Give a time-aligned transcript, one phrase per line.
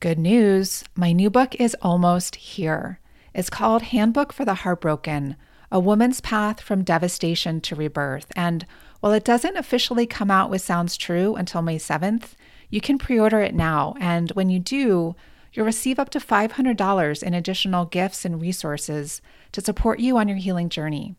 [0.00, 3.00] Good news my new book is almost here.
[3.34, 5.34] It's called Handbook for the Heartbroken
[5.72, 8.30] A Woman's Path from Devastation to Rebirth.
[8.36, 8.64] And
[9.00, 12.34] while it doesn't officially come out with Sounds True until May 7th,
[12.70, 13.96] you can pre order it now.
[13.98, 15.16] And when you do,
[15.52, 19.20] you'll receive up to $500 in additional gifts and resources
[19.50, 21.16] to support you on your healing journey.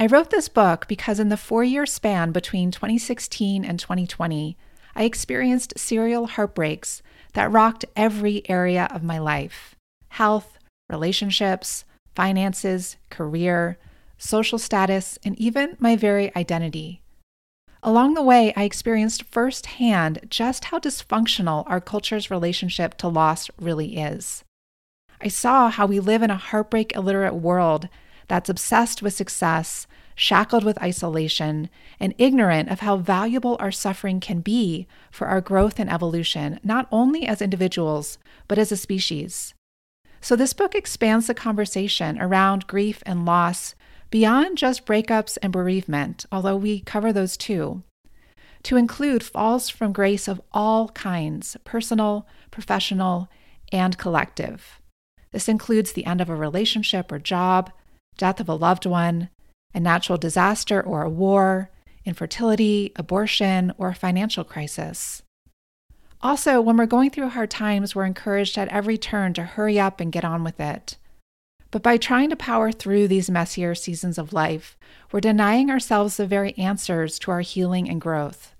[0.00, 4.56] I wrote this book because in the four year span between 2016 and 2020,
[4.96, 7.02] I experienced serial heartbreaks
[7.36, 9.76] that rocked every area of my life
[10.08, 10.56] health,
[10.88, 13.76] relationships, finances, career,
[14.16, 17.02] social status, and even my very identity.
[17.82, 23.98] Along the way, I experienced firsthand just how dysfunctional our culture's relationship to loss really
[23.98, 24.42] is.
[25.20, 27.90] I saw how we live in a heartbreak illiterate world
[28.28, 31.68] that's obsessed with success, shackled with isolation,
[32.00, 36.88] and ignorant of how valuable our suffering can be for our growth and evolution, not
[36.90, 39.54] only as individuals, but as a species.
[40.20, 43.74] So, this book expands the conversation around grief and loss
[44.10, 47.82] beyond just breakups and bereavement, although we cover those too,
[48.62, 53.28] to include falls from grace of all kinds personal, professional,
[53.70, 54.80] and collective.
[55.32, 57.70] This includes the end of a relationship or job,
[58.16, 59.28] death of a loved one,
[59.76, 61.70] a natural disaster or a war,
[62.06, 65.22] infertility, abortion, or a financial crisis.
[66.22, 70.00] Also, when we're going through hard times, we're encouraged at every turn to hurry up
[70.00, 70.96] and get on with it.
[71.70, 74.78] But by trying to power through these messier seasons of life,
[75.12, 78.54] we're denying ourselves the very answers to our healing and growth.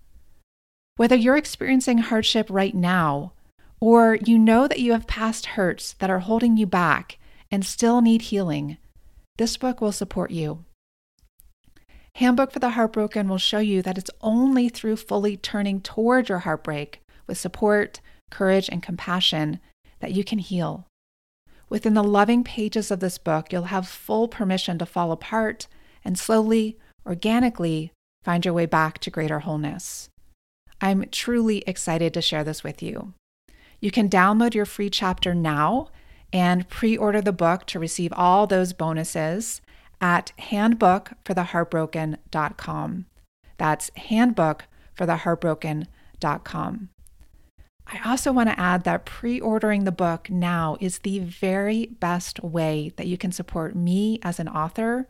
[0.97, 3.33] Whether you're experiencing hardship right now,
[3.81, 7.17] or you know that you have past hurts that are holding you back
[7.51, 8.77] and still need healing,
[9.39, 10.66] this book will support you.
[12.17, 16.39] Handbook for the Heartbroken will show you that it's only through fully turning toward your
[16.39, 18.01] heartbreak with support,
[18.31, 19.61] courage, and compassion
[20.01, 20.87] that you can heal.
[21.69, 25.67] Within the loving pages of this book, you'll have full permission to fall apart
[26.07, 27.93] and slowly, organically
[28.25, 30.09] find your way back to greater wholeness.
[30.81, 33.13] I'm truly excited to share this with you.
[33.79, 35.91] You can download your free chapter now
[36.33, 39.61] and pre order the book to receive all those bonuses
[40.01, 43.07] at handbookfortheheartbroken.com.
[43.59, 46.89] That's handbookfortheheartbroken.com.
[47.89, 52.43] I also want to add that pre ordering the book now is the very best
[52.43, 55.07] way that you can support me as an author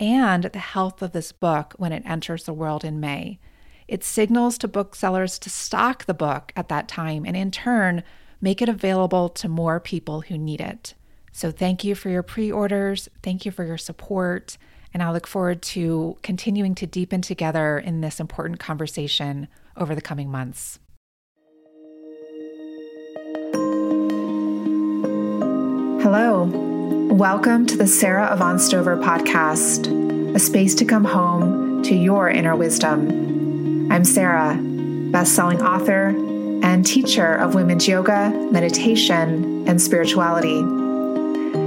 [0.00, 3.38] and the health of this book when it enters the world in May.
[3.86, 8.02] It signals to booksellers to stock the book at that time and, in turn,
[8.40, 10.94] make it available to more people who need it.
[11.36, 13.08] So, thank you for your pre orders.
[13.24, 14.56] Thank you for your support.
[14.94, 20.00] And I look forward to continuing to deepen together in this important conversation over the
[20.00, 20.78] coming months.
[26.04, 26.44] Hello.
[27.12, 32.54] Welcome to the Sara Avant Stover podcast, a space to come home to your inner
[32.54, 33.90] wisdom.
[33.90, 34.56] I'm Sara,
[35.10, 36.10] best-selling author
[36.62, 40.83] and teacher of women's yoga, meditation, and spirituality.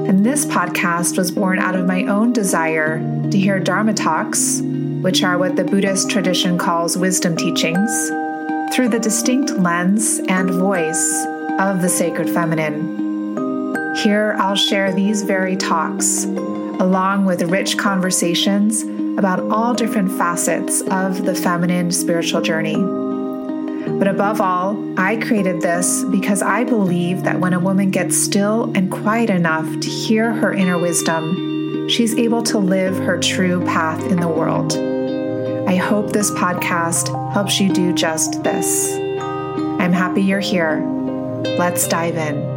[0.07, 5.21] And this podcast was born out of my own desire to hear Dharma talks, which
[5.21, 7.91] are what the Buddhist tradition calls wisdom teachings,
[8.73, 11.25] through the distinct lens and voice
[11.59, 13.95] of the sacred feminine.
[13.97, 18.83] Here, I'll share these very talks, along with rich conversations
[19.17, 23.06] about all different facets of the feminine spiritual journey.
[23.97, 28.71] But above all, I created this because I believe that when a woman gets still
[28.75, 34.03] and quiet enough to hear her inner wisdom, she's able to live her true path
[34.05, 34.73] in the world.
[35.67, 38.95] I hope this podcast helps you do just this.
[39.19, 40.81] I'm happy you're here.
[41.57, 42.56] Let's dive in.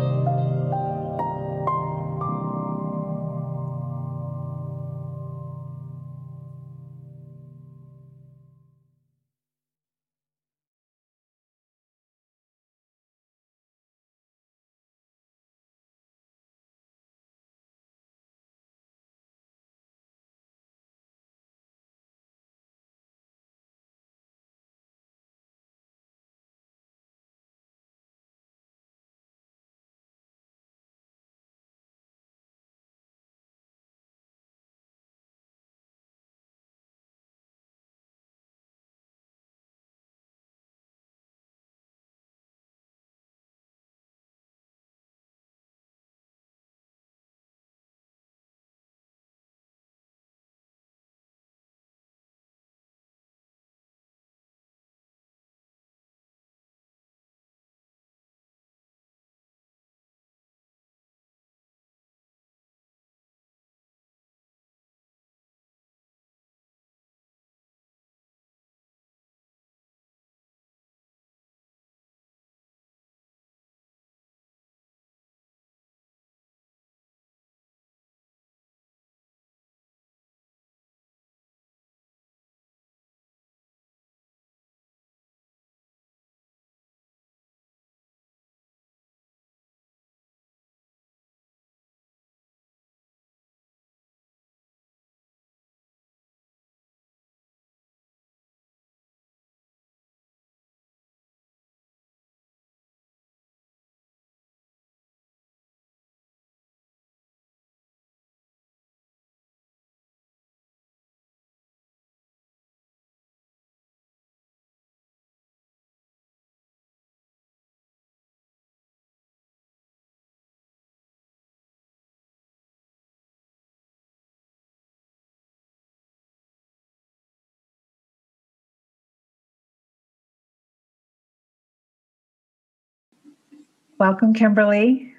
[134.00, 135.12] Welcome, Kimberly.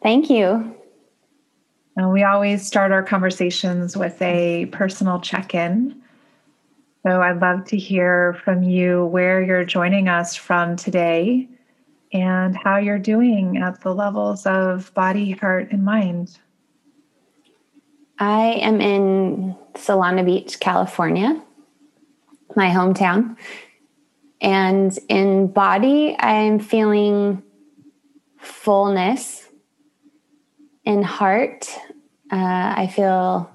[0.00, 0.72] Thank you.
[1.96, 6.00] And we always start our conversations with a personal check in.
[7.04, 11.48] So I'd love to hear from you where you're joining us from today
[12.12, 16.38] and how you're doing at the levels of body, heart, and mind.
[18.20, 21.42] I am in Solana Beach, California,
[22.54, 23.36] my hometown.
[24.40, 27.42] And in body, I'm feeling
[28.48, 29.44] fullness.
[30.84, 31.68] In heart,
[32.32, 33.50] uh, I feel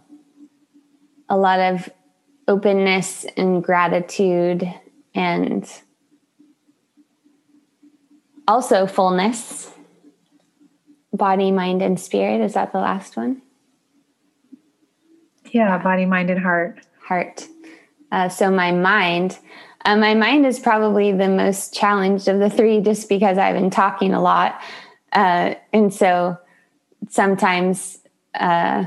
[1.29, 1.89] a lot of
[2.47, 4.71] openness and gratitude
[5.15, 5.67] and
[8.47, 9.71] also fullness.
[11.11, 12.41] Body, mind, and spirit.
[12.41, 13.41] Is that the last one?
[15.51, 16.79] Yeah, body, mind, and heart.
[17.03, 17.47] Heart.
[18.11, 19.39] Uh, so my mind,
[19.85, 23.69] uh, my mind is probably the most challenged of the three, just because I've been
[23.69, 24.61] talking a lot,
[25.13, 26.37] uh, and so
[27.09, 27.99] sometimes
[28.33, 28.85] uh,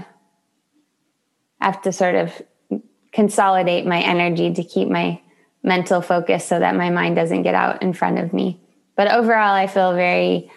[1.60, 2.42] I have to sort of
[3.12, 5.20] consolidate my energy to keep my
[5.62, 8.60] mental focus so that my mind doesn't get out in front of me.
[8.94, 10.50] But overall, I feel very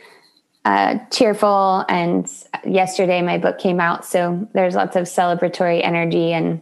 [0.66, 1.86] uh, cheerful.
[1.88, 2.31] And
[2.66, 4.06] yesterday, my book came out.
[4.06, 6.62] So there's lots of celebratory energy and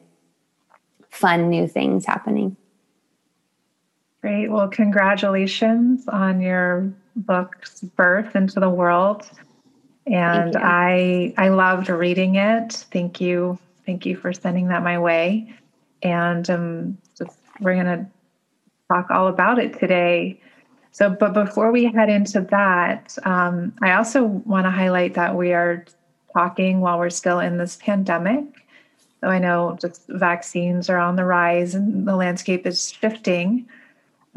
[1.09, 2.57] fun new things happening.
[4.21, 4.49] Great.
[4.49, 9.29] Well, congratulations on your book's birth into the world.
[10.05, 12.85] And I I loved reading it.
[12.91, 13.59] Thank you.
[13.85, 15.53] Thank you for sending that my way.
[16.03, 18.05] And um, just, we're going to
[18.87, 20.39] talk all about it today.
[20.91, 25.53] So, but before we head into that, um, I also want to highlight that we
[25.53, 25.85] are
[26.33, 28.45] talking while we're still in this pandemic.
[29.21, 33.67] So I know just vaccines are on the rise and the landscape is shifting.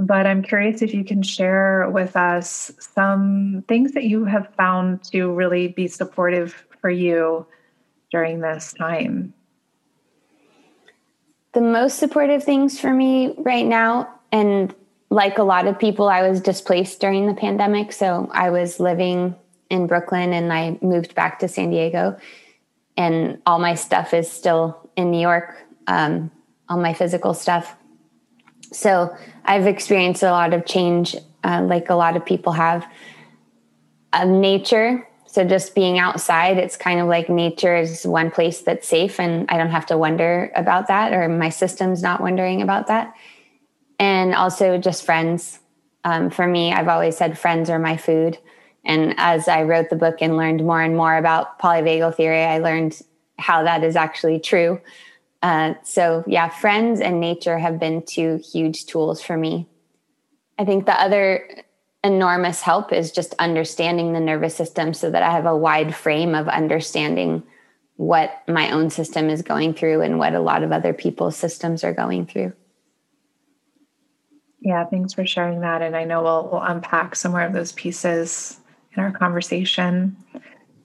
[0.01, 5.05] But I'm curious if you can share with us some things that you have found
[5.13, 7.47] to really be supportive for you
[8.11, 9.35] during this time.
[11.53, 14.75] The most supportive things for me right now, and
[15.11, 17.93] like a lot of people, I was displaced during the pandemic.
[17.93, 19.37] So I was living
[19.69, 22.17] in Brooklyn and I moved back to San Diego.
[22.97, 25.57] And all my stuff is still in New York,
[25.89, 26.31] um,
[26.71, 27.77] all my physical stuff.
[28.73, 29.15] So
[29.51, 32.87] I've experienced a lot of change, uh, like a lot of people have.
[34.13, 38.89] Of nature, so just being outside, it's kind of like nature is one place that's
[38.89, 42.89] safe, and I don't have to wonder about that, or my system's not wondering about
[42.89, 43.15] that
[44.01, 45.61] and also just friends.
[46.05, 48.39] Um, for me, I've always said friends are my food.
[48.85, 52.59] And as I wrote the book and learned more and more about polyvagal theory, I
[52.59, 53.01] learned
[53.39, 54.81] how that is actually true.
[55.43, 59.67] Uh, so, yeah, friends and nature have been two huge tools for me.
[60.59, 61.65] I think the other
[62.05, 66.35] enormous help is just understanding the nervous system so that I have a wide frame
[66.35, 67.43] of understanding
[67.97, 71.85] what my own system is going through and what a lot of other people's systems
[71.85, 72.53] are going through.
[74.61, 75.83] Yeah, thanks for sharing that.
[75.83, 78.59] And I know we'll, we'll unpack some more of those pieces
[78.95, 80.17] in our conversation.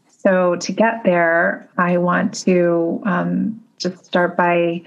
[0.08, 4.82] So, to get there, I want to um, just start by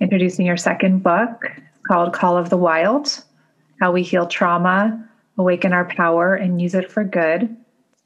[0.00, 1.50] introducing your second book
[1.86, 3.22] called Call of the Wild
[3.80, 5.08] How We Heal Trauma,
[5.38, 7.56] Awaken Our Power, and Use It for Good.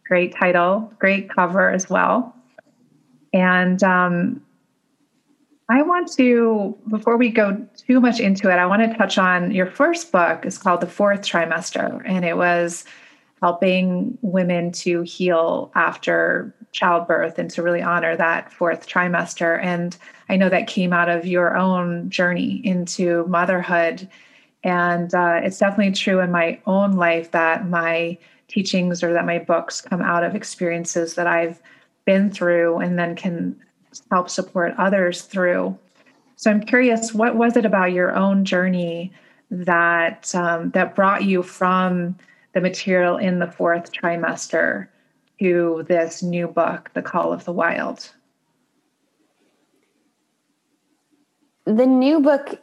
[0.07, 2.35] Great title, great cover as well.
[3.33, 4.43] And um,
[5.69, 9.51] I want to, before we go too much into it, I want to touch on
[9.51, 12.85] your first book is called The Fourth Trimester, and it was
[13.43, 19.63] helping women to heal after childbirth and to really honor that fourth trimester.
[19.63, 19.97] And
[20.29, 24.09] I know that came out of your own journey into motherhood.
[24.65, 29.39] And uh, it's definitely true in my own life that my teachings or that my
[29.39, 31.63] books come out of experiences that I've
[32.05, 33.57] been through and then can
[34.11, 35.79] help support others through.
[36.37, 39.13] So I'm curious, what was it about your own journey
[39.51, 42.17] that um, that brought you from
[42.55, 44.89] the material in the fourth trimester
[45.41, 48.11] to this new book, The Call of the Wild?
[51.65, 52.61] The new book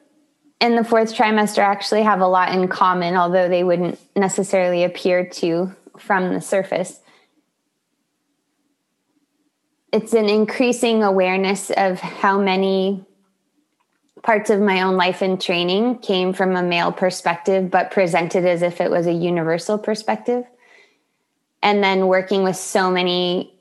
[0.60, 5.26] and the fourth trimester actually have a lot in common, although they wouldn't necessarily appear
[5.26, 7.00] to from the surface
[9.92, 13.04] it's an increasing awareness of how many
[14.24, 18.62] parts of my own life and training came from a male perspective, but presented as
[18.62, 20.46] if it was a universal perspective.
[21.64, 23.54] And then working with so many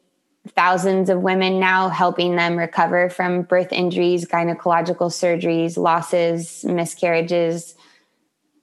[0.49, 7.75] thousands of women now, helping them recover from birth injuries, gynecological surgeries, losses, miscarriages,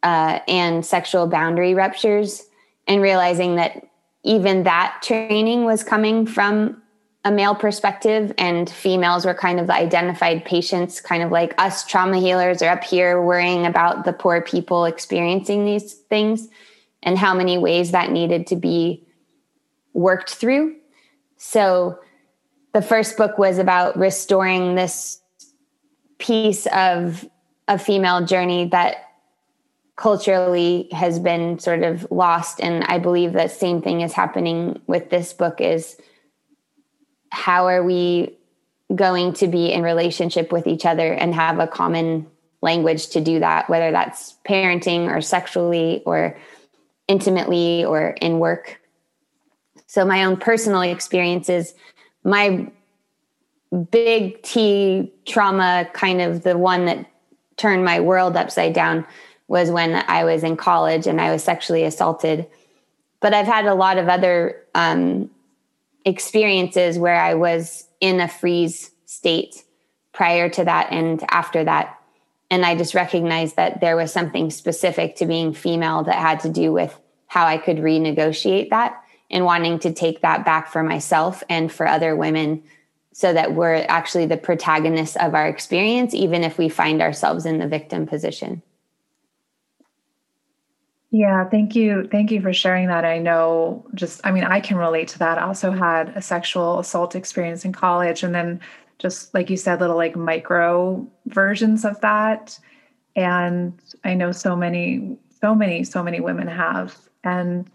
[0.03, 2.47] uh, and sexual boundary ruptures,
[2.87, 3.87] and realizing that
[4.23, 6.81] even that training was coming from
[7.23, 11.85] a male perspective and females were kind of the identified patients kind of like us
[11.85, 16.47] trauma healers are up here worrying about the poor people experiencing these things
[17.03, 19.05] and how many ways that needed to be
[19.97, 20.75] worked through.
[21.37, 21.99] So
[22.73, 25.19] the first book was about restoring this
[26.19, 27.27] piece of
[27.67, 28.97] a female journey that
[29.95, 32.61] culturally has been sort of lost.
[32.61, 35.97] And i believe that same thing is happening with this book is
[37.31, 38.37] how are we
[38.95, 42.27] going to be in relationship with each other and have a common
[42.61, 46.37] language to do that whether that's parenting or sexually or
[47.07, 48.79] intimately or in work
[49.87, 51.73] so my own personal experiences
[52.23, 52.69] my
[53.91, 57.05] big t trauma kind of the one that
[57.57, 59.05] turned my world upside down
[59.47, 62.47] was when i was in college and i was sexually assaulted
[63.19, 65.29] but i've had a lot of other um,
[66.07, 69.63] experiences where I was in a freeze state
[70.13, 71.99] prior to that and after that.
[72.49, 76.49] And I just recognized that there was something specific to being female that had to
[76.49, 81.43] do with how I could renegotiate that and wanting to take that back for myself
[81.49, 82.63] and for other women
[83.11, 87.57] so that we're actually the protagonists of our experience, even if we find ourselves in
[87.57, 88.61] the victim position.
[91.09, 92.07] Yeah, thank you.
[92.11, 93.05] Thank you for sharing that.
[93.05, 95.37] I know just, I mean, I can relate to that.
[95.37, 98.23] I also had a sexual assault experience in college.
[98.23, 98.59] And then,
[98.99, 102.59] just like you said, little like micro versions of that.
[103.15, 106.97] And I know so many, so many, so many women have.
[107.23, 107.69] And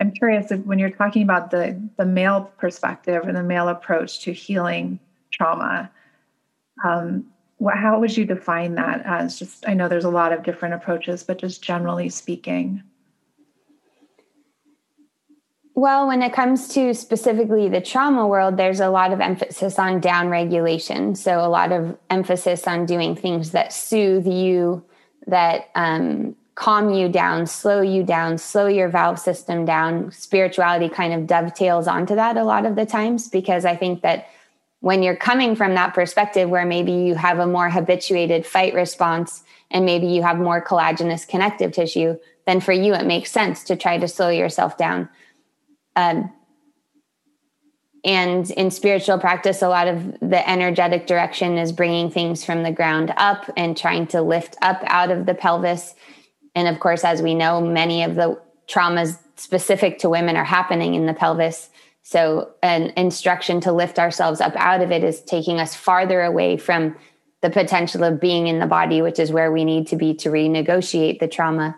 [0.00, 4.20] I'm curious if when you're talking about the the male perspective and the male approach
[4.20, 5.00] to healing
[5.32, 5.90] trauma,
[6.84, 7.26] um,
[7.56, 9.38] what, how would you define that as?
[9.38, 12.82] Just i know there's a lot of different approaches but just generally speaking.
[15.74, 20.00] Well when it comes to specifically the trauma world there's a lot of emphasis on
[20.00, 24.84] down regulation so a lot of emphasis on doing things that soothe you
[25.26, 31.12] that um, calm you down slow you down slow your valve system down spirituality kind
[31.12, 34.28] of dovetails onto that a lot of the times because i think that
[34.80, 39.42] when you're coming from that perspective where maybe you have a more habituated fight response
[39.70, 43.76] and maybe you have more collagenous connective tissue, then for you it makes sense to
[43.76, 45.08] try to slow yourself down.
[45.96, 46.32] Um,
[48.04, 52.70] and in spiritual practice, a lot of the energetic direction is bringing things from the
[52.70, 55.94] ground up and trying to lift up out of the pelvis.
[56.58, 58.36] And of course, as we know, many of the
[58.66, 61.70] traumas specific to women are happening in the pelvis.
[62.02, 66.56] So, an instruction to lift ourselves up out of it is taking us farther away
[66.56, 66.96] from
[67.42, 70.30] the potential of being in the body, which is where we need to be to
[70.30, 71.76] renegotiate the trauma.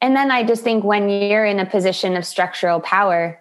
[0.00, 3.40] And then I just think when you're in a position of structural power,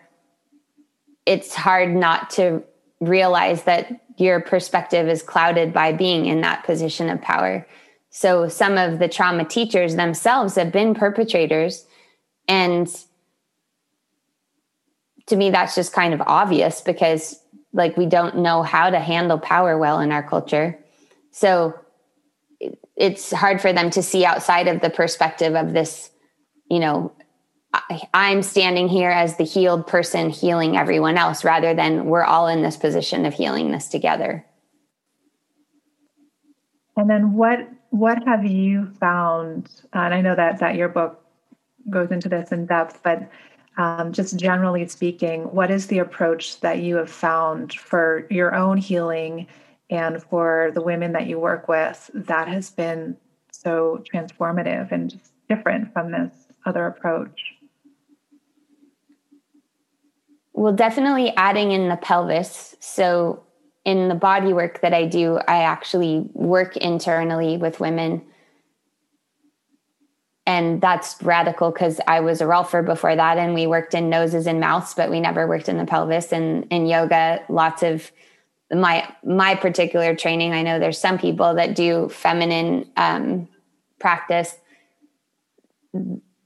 [1.27, 2.63] it's hard not to
[2.99, 7.67] realize that your perspective is clouded by being in that position of power.
[8.15, 11.85] So some of the trauma teachers themselves have been perpetrators.
[12.47, 12.87] And
[15.25, 17.37] to me that's just kind of obvious because
[17.73, 20.79] like we don't know how to handle power well in our culture.
[21.31, 21.73] So
[22.95, 26.09] it's hard for them to see outside of the perspective of this
[26.71, 27.11] you know
[28.13, 32.61] i'm standing here as the healed person healing everyone else rather than we're all in
[32.61, 34.45] this position of healing this together.
[36.95, 41.23] And then what what have you found and i know that that your book
[41.89, 43.29] goes into this in depth but
[43.77, 48.77] um, just generally speaking, what is the approach that you have found for your own
[48.77, 49.47] healing
[49.89, 53.17] and for the women that you work with that has been
[53.51, 56.31] so transformative and just different from this
[56.65, 57.53] other approach?
[60.53, 62.75] Well, definitely adding in the pelvis.
[62.79, 63.43] So,
[63.85, 68.25] in the body work that I do, I actually work internally with women
[70.47, 74.45] and that's radical because I was a rolfer before that, and we worked in noses
[74.45, 76.31] and mouths, but we never worked in the pelvis.
[76.31, 78.11] And in yoga, lots of
[78.71, 80.53] my my particular training.
[80.53, 83.47] I know there's some people that do feminine um,
[83.99, 84.55] practice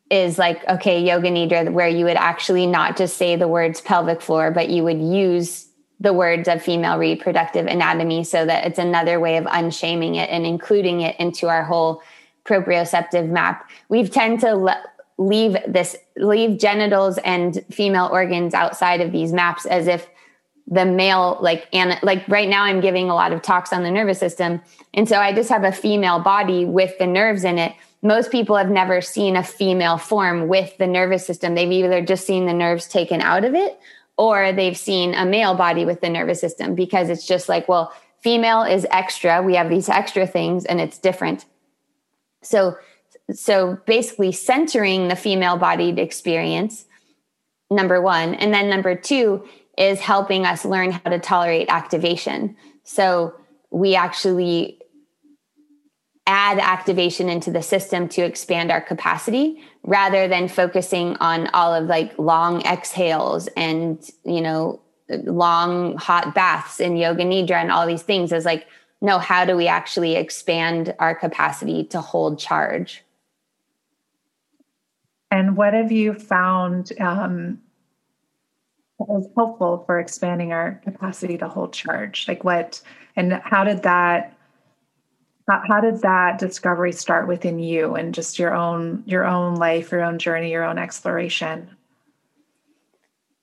[0.10, 4.22] is like okay yoga nidra where you would actually not just say the words pelvic
[4.22, 5.69] floor but you would use
[6.00, 10.46] the words of female reproductive anatomy so that it's another way of unshaming it and
[10.46, 12.02] including it into our whole
[12.46, 14.84] proprioceptive map, we tend to le-
[15.18, 20.08] leave this leave genitals and female organs outside of these maps as if
[20.66, 23.92] the male like and like right now i'm giving a lot of talks on the
[23.92, 24.62] nervous system
[24.94, 28.56] and so i just have a female body with the nerves in it most people
[28.56, 31.56] have never seen a female form with the nervous system.
[31.56, 33.78] They've either just seen the nerves taken out of it
[34.20, 37.94] or they've seen a male body with the nervous system because it's just like, well,
[38.20, 39.42] female is extra.
[39.42, 41.46] We have these extra things and it's different.
[42.42, 42.76] So,
[43.34, 46.86] so basically centering the female bodied experience,
[47.72, 48.36] number one.
[48.36, 49.48] And then number two
[49.78, 52.58] is helping us learn how to tolerate activation.
[52.84, 53.34] So
[53.72, 54.82] we actually
[56.28, 61.88] add activation into the system to expand our capacity rather than focusing on all of
[61.88, 64.80] like long exhales and you know
[65.24, 68.32] long hot baths and yoga nidra and all these things.
[68.32, 68.68] Is like
[69.02, 73.04] no how do we actually expand our capacity to hold charge?
[75.32, 77.60] And what have you found um,
[79.00, 82.28] was helpful for expanding our capacity to hold charge?
[82.28, 82.80] Like what
[83.16, 84.38] and how did that
[85.50, 89.92] how, how did that discovery start within you and just your own your own life
[89.92, 91.70] your own journey your own exploration?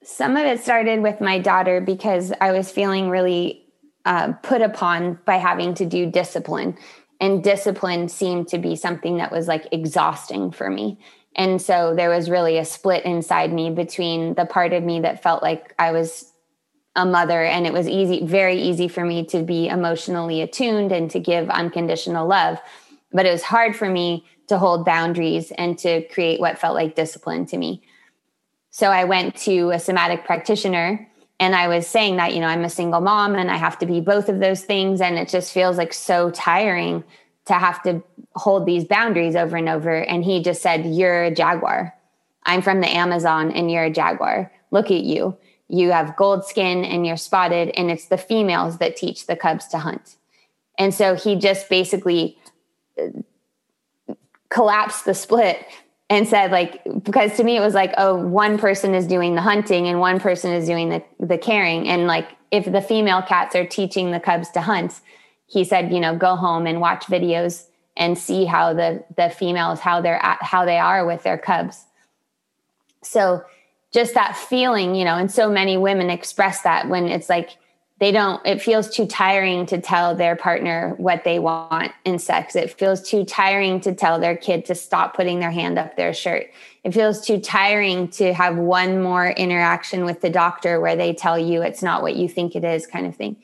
[0.02, 3.66] Some of it started with my daughter because i was feeling really
[4.04, 6.78] uh, put upon by having to do discipline.
[7.20, 10.98] And discipline seemed to be something that was like exhausting for me.
[11.34, 15.22] And so there was really a split inside me between the part of me that
[15.22, 16.32] felt like i was
[16.96, 21.10] a mother and it was easy very easy for me to be emotionally attuned and
[21.12, 22.58] to give unconditional love.
[23.12, 26.94] But it was hard for me to hold boundaries and to create what felt like
[26.94, 27.82] discipline to me.
[28.70, 32.64] So i went to a somatic practitioner and i was saying that you know i'm
[32.64, 35.52] a single mom and i have to be both of those things and it just
[35.52, 37.04] feels like so tiring
[37.46, 38.02] to have to
[38.34, 39.96] hold these boundaries over and over.
[39.96, 41.94] And he just said you're a jaguar.
[42.44, 44.52] I'm from the amazon and you're a jaguar.
[44.70, 45.36] Look at you
[45.68, 49.66] you have gold skin and you're spotted and it's the females that teach the cubs
[49.68, 50.16] to hunt.
[50.78, 52.38] And so he just basically
[53.00, 54.14] uh,
[54.48, 55.64] collapsed the split
[56.08, 59.40] and said like because to me it was like oh one person is doing the
[59.40, 61.88] hunting and one person is doing the the caring.
[61.88, 65.00] And like if the female cats are teaching the cubs to hunt
[65.46, 69.80] he said you know go home and watch videos and see how the the females
[69.80, 71.84] how they're at, how they are with their cubs.
[73.02, 73.42] So
[73.92, 77.56] just that feeling, you know, and so many women express that when it's like
[77.98, 82.54] they don't, it feels too tiring to tell their partner what they want in sex.
[82.54, 86.12] It feels too tiring to tell their kid to stop putting their hand up their
[86.12, 86.50] shirt.
[86.84, 91.38] It feels too tiring to have one more interaction with the doctor where they tell
[91.38, 93.36] you it's not what you think it is, kind of thing.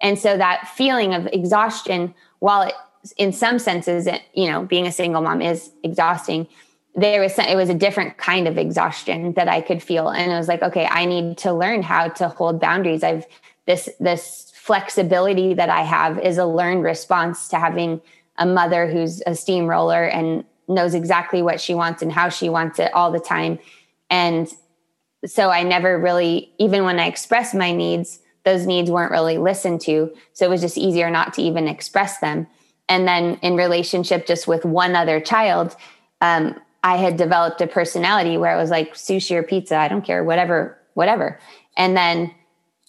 [0.00, 2.74] And so that feeling of exhaustion, while it,
[3.16, 6.48] in some senses, it, you know, being a single mom is exhausting,
[6.94, 10.08] there was it was a different kind of exhaustion that I could feel.
[10.08, 13.02] And it was like okay I need to learn how to hold boundaries.
[13.02, 13.26] I've
[13.66, 18.00] this this flexibility that I have is a learned response to having
[18.38, 22.78] a mother who's a steamroller and knows exactly what she wants and how she wants
[22.78, 23.58] it all the time.
[24.08, 24.48] And
[25.26, 29.80] so I never really even when I expressed my needs those needs weren't really listened
[29.82, 30.12] to.
[30.32, 32.46] So it was just easier not to even express them.
[32.88, 35.76] And then in relationship just with one other child
[36.20, 40.04] um, I had developed a personality where it was like sushi or pizza, I don't
[40.04, 41.38] care, whatever, whatever.
[41.76, 42.34] And then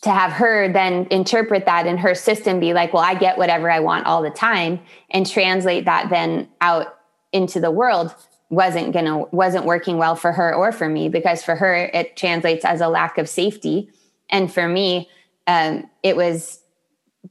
[0.01, 3.71] to have her then interpret that in her system be like, well, I get whatever
[3.71, 4.79] I want all the time
[5.09, 6.99] and translate that then out
[7.31, 8.13] into the world
[8.49, 12.63] wasn't gonna wasn't working well for her or for me because for her it translates
[12.63, 13.89] as a lack of safety
[14.29, 15.09] and for me
[15.47, 16.59] um, it was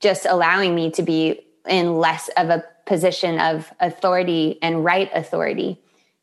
[0.00, 5.81] just allowing me to be in less of a position of authority and right authority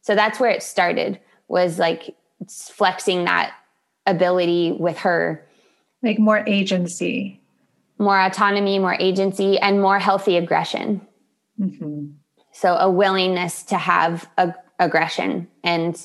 [0.10, 2.16] so that's where it started was like
[2.48, 3.54] flexing that
[4.08, 5.48] ability with her.
[6.02, 7.40] Like more agency.
[8.00, 11.06] More autonomy more agency and more healthy aggression.
[11.62, 12.06] Mm-hmm.
[12.54, 16.02] so a willingness to have a, aggression and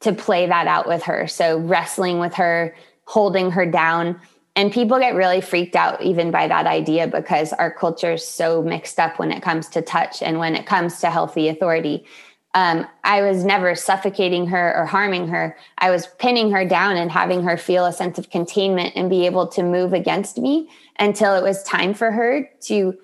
[0.00, 1.26] to play that out with her.
[1.26, 4.20] So wrestling with her holding her down.
[4.56, 8.62] And people get really freaked out even by that idea because our culture is so
[8.62, 12.06] mixed up when it comes to touch and when it comes to healthy authority
[12.54, 15.56] um, I was never suffocating her or harming her.
[15.78, 19.26] I was pinning her down and having her feel a sense of containment and be
[19.26, 22.96] able to move against me until it was time for her to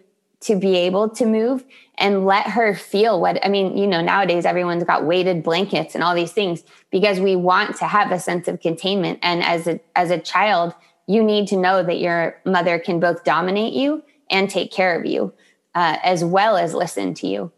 [0.42, 1.66] to be able to move
[1.98, 6.02] and let her feel what I mean, you know, nowadays everyone's got weighted blankets and
[6.02, 9.80] all these things because we want to have a sense of containment and as a
[9.96, 10.74] as a child,
[11.06, 15.04] you need to know that your mother can both dominate you and take care of
[15.04, 15.34] you
[15.74, 17.52] uh, as well as listen to you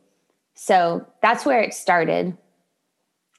[0.64, 2.38] so that's where it started.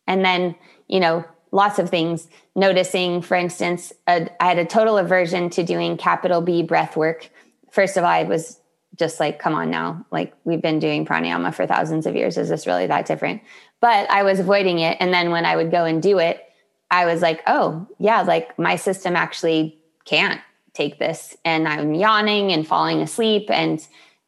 [0.08, 0.56] And then,
[0.90, 2.28] you know, lots of things.
[2.54, 7.30] Noticing, for instance, a, I had a total aversion to doing capital B breath work.
[7.72, 8.60] First of all, I was
[8.98, 12.38] just like, come on now, like we've been doing pranayama for thousands of years.
[12.38, 13.42] Is this really that different?
[13.80, 14.98] But I was avoiding it.
[15.00, 16.44] And then when I would go and do it,
[16.92, 20.42] I was like, oh, yeah, like my system actually can't
[20.74, 21.38] take this.
[21.46, 23.80] And I'm yawning and falling asleep and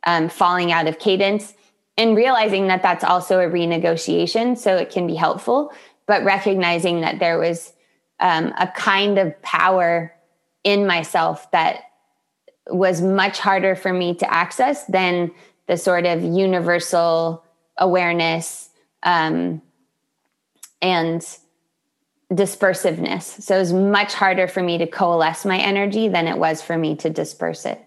[0.05, 1.53] um, falling out of cadence
[1.97, 4.57] and realizing that that's also a renegotiation.
[4.57, 5.71] So it can be helpful,
[6.07, 7.73] but recognizing that there was
[8.19, 10.13] um, a kind of power
[10.63, 11.83] in myself that
[12.67, 15.31] was much harder for me to access than
[15.67, 17.43] the sort of universal
[17.77, 18.69] awareness
[19.03, 19.61] um,
[20.81, 21.21] and
[22.31, 23.41] dispersiveness.
[23.41, 26.77] So it was much harder for me to coalesce my energy than it was for
[26.77, 27.84] me to disperse it.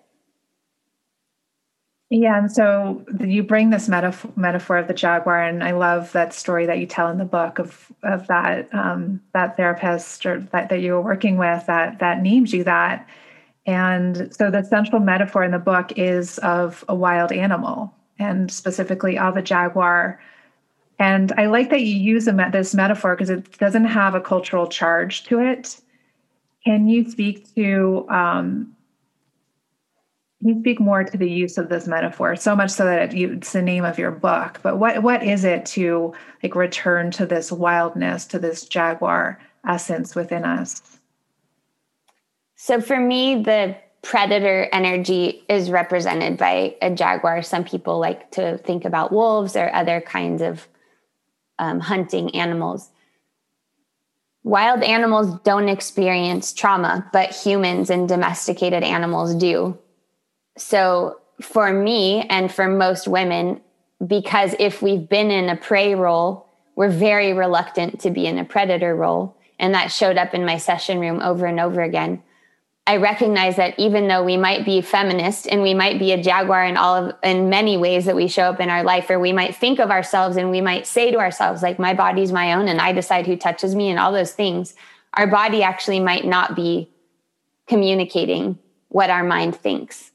[2.10, 6.32] Yeah, and so you bring this metaphor, metaphor of the jaguar, and I love that
[6.32, 10.70] story that you tell in the book of of that um, that therapist or that,
[10.70, 13.06] that you were working with that that named you that.
[13.66, 19.18] And so the central metaphor in the book is of a wild animal, and specifically
[19.18, 20.18] of a jaguar.
[20.98, 25.24] And I like that you use this metaphor because it doesn't have a cultural charge
[25.24, 25.78] to it.
[26.64, 28.74] Can you speak to um,
[30.40, 33.62] you speak more to the use of this metaphor so much so that it's the
[33.62, 38.26] name of your book but what what is it to like return to this wildness
[38.26, 40.98] to this jaguar essence within us?
[42.56, 47.42] So for me the predator energy is represented by a jaguar.
[47.42, 50.68] Some people like to think about wolves or other kinds of
[51.58, 52.90] um, hunting animals.
[54.44, 59.76] Wild animals don't experience trauma but humans and domesticated animals do
[60.60, 63.60] so for me and for most women,
[64.04, 68.44] because if we've been in a prey role, we're very reluctant to be in a
[68.44, 69.36] predator role.
[69.58, 72.22] And that showed up in my session room over and over again.
[72.86, 76.64] I recognize that even though we might be feminist and we might be a jaguar
[76.64, 79.32] in all of in many ways that we show up in our life, or we
[79.32, 82.66] might think of ourselves and we might say to ourselves, like, my body's my own
[82.66, 84.74] and I decide who touches me and all those things,
[85.14, 86.90] our body actually might not be
[87.66, 90.12] communicating what our mind thinks.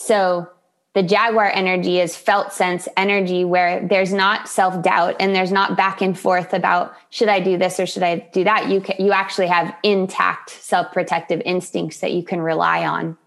[0.00, 0.48] So
[0.94, 5.76] the Jaguar energy is felt sense energy where there's not self doubt and there's not
[5.76, 8.68] back and forth about should I do this or should I do that.
[8.68, 13.18] You can, you actually have intact self protective instincts that you can rely on.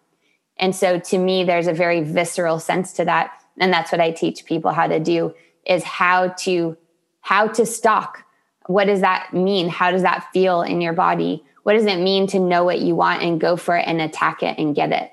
[0.56, 3.34] And so to me, there's a very visceral sense to that.
[3.60, 5.36] And that's what I teach people how to do
[5.68, 6.78] is how to,
[7.20, 8.24] how to stalk.
[8.68, 9.68] What does that mean?
[9.68, 11.44] How does that feel in your body?
[11.64, 14.42] What does it mean to know what you want and go for it and attack
[14.42, 15.12] it and get it?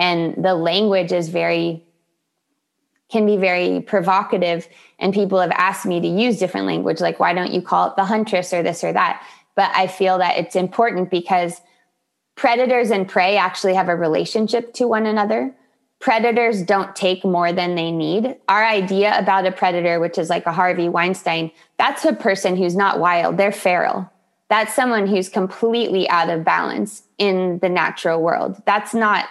[0.00, 1.84] And the language is very
[3.12, 4.68] can be very provocative.
[4.98, 7.96] And people have asked me to use different language like why don't you call it
[7.96, 9.22] the huntress or this or that?
[9.54, 11.60] But i feel that it's important because
[12.34, 15.54] predators and prey actually have a relationship to one another.
[15.98, 18.36] Predators don't take more than they need.
[18.48, 22.76] Our idea about a predator which is like a harvey weinstein that's a person who's
[22.76, 23.36] not wild.
[23.36, 24.10] They're feral.
[24.48, 28.62] That's someone who's completely out of balance in the natural world.
[28.64, 29.28] That's not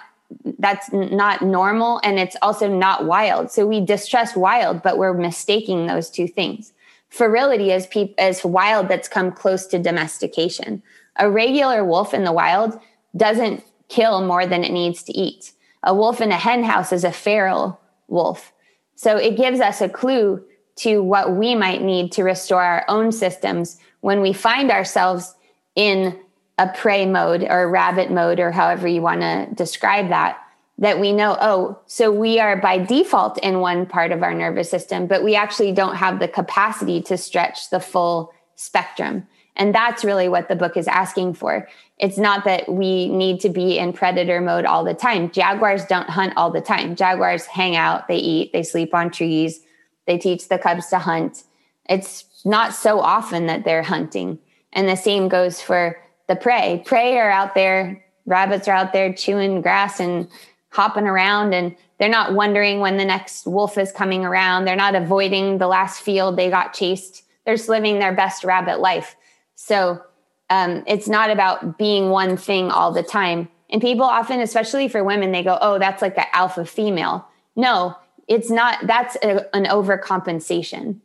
[0.60, 3.52] that's not normal and it's also not wild.
[3.52, 6.74] So we distrust wild, but we're mistaking those two things.
[7.10, 10.84] Ferility is pe- is wild that's come close to domestication.
[11.16, 12.80] A regular wolf in the wild
[13.18, 15.52] doesn't kill more than it needs to eat.
[15.84, 18.54] A wolf in a hen house is a feral wolf.
[18.96, 20.44] So it gives us a clue
[20.78, 25.34] to what we might need to restore our own systems when we find ourselves
[25.76, 26.18] in
[26.60, 30.38] a prey mode or a rabbit mode or however you want to describe that
[30.78, 34.70] that we know oh so we are by default in one part of our nervous
[34.70, 39.26] system but we actually don't have the capacity to stretch the full spectrum.
[39.56, 41.68] And that's really what the book is asking for.
[41.98, 45.32] It's not that we need to be in predator mode all the time.
[45.32, 46.96] Jaguars don't hunt all the time.
[46.96, 49.62] Jaguars hang out they eat they sleep on trees
[50.08, 51.44] they teach the cubs to hunt.
[51.88, 54.40] It's not so often that they're hunting.
[54.74, 55.98] And the same goes for
[56.30, 56.82] the prey.
[56.86, 60.30] Prey are out there, rabbits are out there chewing grass and
[60.70, 64.64] hopping around, and they're not wondering when the next wolf is coming around.
[64.64, 67.24] They're not avoiding the last field they got chased.
[67.46, 69.16] They're just living their best rabbit life.
[69.56, 70.02] So
[70.50, 73.50] um, it's not about being one thing all the time.
[73.72, 77.28] And people often, especially for women, they go, oh, that's like an alpha female.
[77.56, 77.96] No,
[78.28, 78.86] it's not.
[78.88, 81.00] That's a, an overcompensation.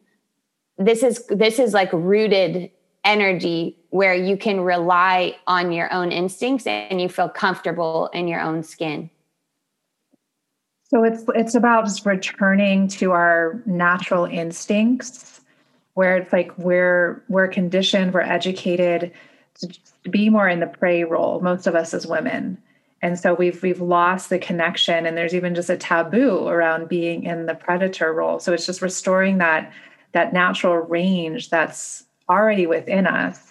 [0.79, 2.71] This is this is like rooted
[3.05, 8.41] energy where you can rely on your own instincts and you feel comfortable in your
[8.41, 9.09] own skin.
[10.83, 15.43] So it's it's about just returning to our natural instincts
[15.93, 19.13] where it's like we're we're conditioned, we're educated
[19.61, 19.79] to
[20.11, 22.59] be more in the prey role, most of us as women.
[23.01, 27.23] and so we've we've lost the connection and there's even just a taboo around being
[27.23, 29.73] in the predator role so it's just restoring that
[30.11, 33.44] that natural range that's already within us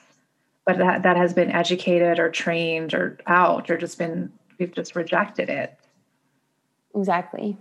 [0.66, 4.96] but that, that has been educated or trained or out or just been we've just
[4.96, 5.78] rejected it
[6.96, 7.58] exactly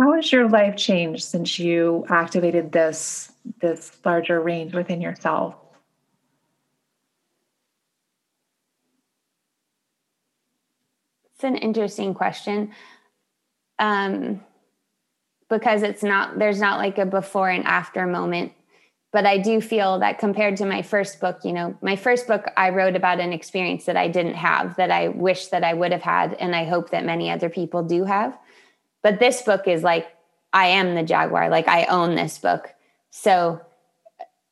[0.00, 5.56] how has your life changed since you activated this this larger range within yourself
[11.44, 12.70] It's an interesting question.
[13.78, 14.40] Um,
[15.50, 18.52] because it's not, there's not like a before and after moment.
[19.14, 22.50] But I do feel that compared to my first book, you know, my first book,
[22.56, 25.92] I wrote about an experience that I didn't have that I wish that I would
[25.92, 26.34] have had.
[26.34, 28.36] And I hope that many other people do have.
[29.02, 30.08] But this book is like,
[30.52, 32.74] I am the Jaguar, like I own this book.
[33.10, 33.60] So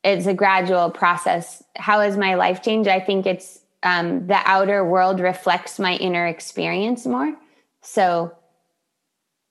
[0.01, 1.61] it's a gradual process.
[1.75, 2.87] How has my life changed?
[2.87, 7.35] I think it's um, the outer world reflects my inner experience more.
[7.81, 8.33] So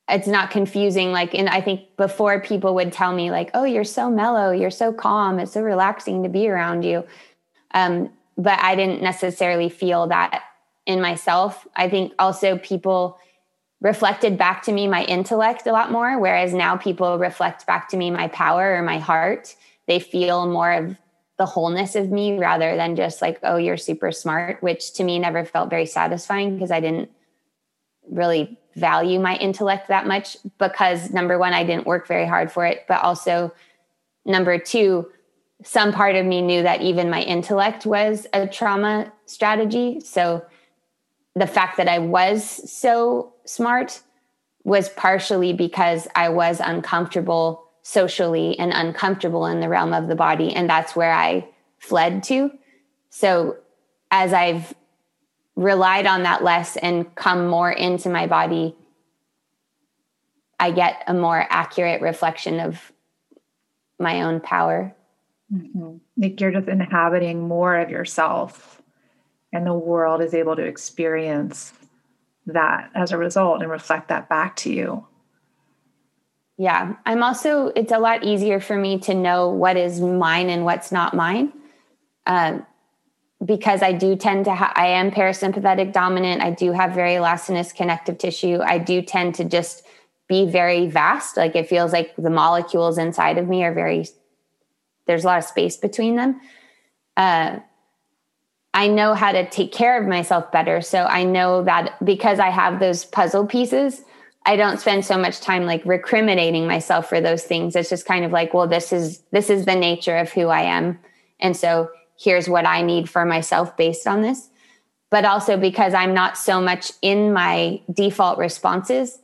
[0.09, 1.13] it's not confusing.
[1.13, 4.71] Like, and I think before people would tell me, like, oh, you're so mellow, you're
[4.71, 7.07] so calm, it's so relaxing to be around you.
[7.73, 10.43] Um, but I didn't necessarily feel that
[10.87, 11.67] in myself.
[11.77, 13.19] I think also people
[13.81, 17.97] reflected back to me my intellect a lot more, whereas now people reflect back to
[17.97, 19.55] me my power or my heart.
[19.87, 20.97] They feel more of
[21.39, 25.19] the wholeness of me rather than just like, oh, you're super smart, which to me
[25.19, 27.11] never felt very satisfying because I didn't
[28.09, 32.65] really value my intellect that much because number one, I didn't work very hard for
[32.67, 32.85] it.
[32.89, 33.53] But also,
[34.25, 35.11] number two,
[35.65, 40.01] some part of me knew that even my intellect was a trauma strategy.
[40.01, 40.45] So
[41.35, 44.01] the fact that I was so smart
[44.65, 50.55] was partially because I was uncomfortable socially and uncomfortable in the realm of the body.
[50.55, 52.51] And that's where I fled to.
[53.11, 53.57] So
[54.11, 54.75] as I've
[55.57, 58.75] relied on that less and come more into my body,
[60.59, 62.93] I get a more accurate reflection of
[63.99, 64.95] my own power.
[65.53, 65.97] Mm-hmm.
[66.17, 68.81] Like you're just inhabiting more of yourself,
[69.53, 71.73] and the world is able to experience
[72.47, 75.07] that as a result and reflect that back to you.
[76.57, 76.95] Yeah.
[77.07, 80.93] I'm also, it's a lot easier for me to know what is mine and what's
[80.93, 81.53] not mine.
[82.27, 82.65] Um,
[83.45, 86.43] because I do tend to, ha- I am parasympathetic dominant.
[86.43, 88.61] I do have very elastinous connective tissue.
[88.63, 89.85] I do tend to just
[90.29, 91.37] be very vast.
[91.37, 94.07] Like it feels like the molecules inside of me are very,
[95.07, 96.41] there's a lot of space between them.
[97.17, 97.59] Uh,
[98.75, 100.81] I know how to take care of myself better.
[100.81, 104.03] So I know that because I have those puzzle pieces,
[104.47, 107.77] I don't spend so much time like recriminating myself for those things.
[107.77, 110.63] It's just kind of like, well, this is this is the nature of who I
[110.63, 110.99] am.
[111.39, 111.91] And so
[112.23, 114.49] here's what I need for myself based on this.
[115.11, 119.19] But also because I'm not so much in my default responses,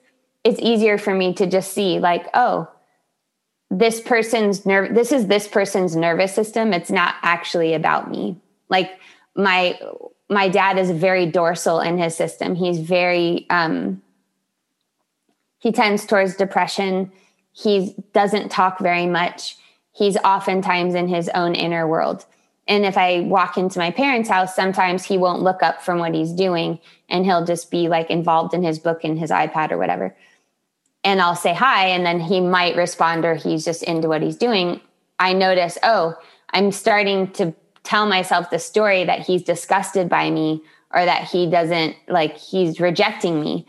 [0.45, 2.69] it's easier for me to just see like, oh,
[3.71, 6.73] this person's nerve this is this person's nervous system.
[6.73, 8.41] It's not actually about me.
[8.69, 8.99] Like
[9.35, 9.79] my
[10.31, 12.55] my dad is very dorsal in his system.
[12.55, 14.03] He's very um
[15.59, 17.13] he tends towards depression.
[17.53, 19.57] He doesn't talk very much.
[19.93, 22.25] He's oftentimes in his own inner world.
[22.69, 26.15] And if I walk into my parents' house, sometimes he won't look up from what
[26.15, 26.79] he's doing
[27.09, 30.15] and he'll just be like involved in his book and his iPad or whatever.
[31.03, 34.37] And I'll say hi, and then he might respond or he's just into what he's
[34.37, 34.81] doing.
[35.19, 36.15] I notice, oh,
[36.51, 41.49] I'm starting to tell myself the story that he's disgusted by me or that he
[41.49, 43.67] doesn't like he's rejecting me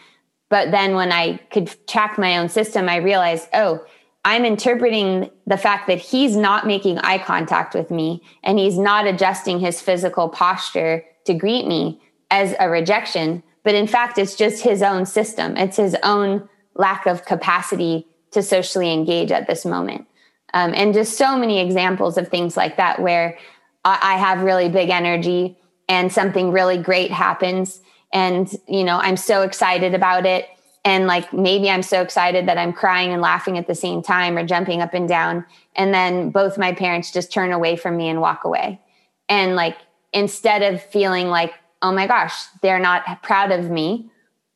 [0.50, 3.86] but then when I could track my own system, I realized, oh,
[4.26, 9.08] I'm interpreting the fact that he's not making eye contact with me and he's not
[9.08, 13.44] adjusting his physical posture to greet me as a rejection.
[13.64, 18.44] But in fact, it's just his own system, it's his own lack of capacity to
[18.44, 20.06] socially engage at this moment.
[20.54, 23.38] Um, and just so many examples of things like that where
[23.86, 27.82] I have really big energy and something really great happens
[28.14, 30.48] and you know i'm so excited about it
[30.86, 34.38] and like maybe i'm so excited that i'm crying and laughing at the same time
[34.38, 38.10] or jumping up and down and then both my parents just turn away from me
[38.10, 38.80] and walk away
[39.28, 39.78] and like
[40.14, 44.10] instead of feeling like oh my gosh they're not proud of me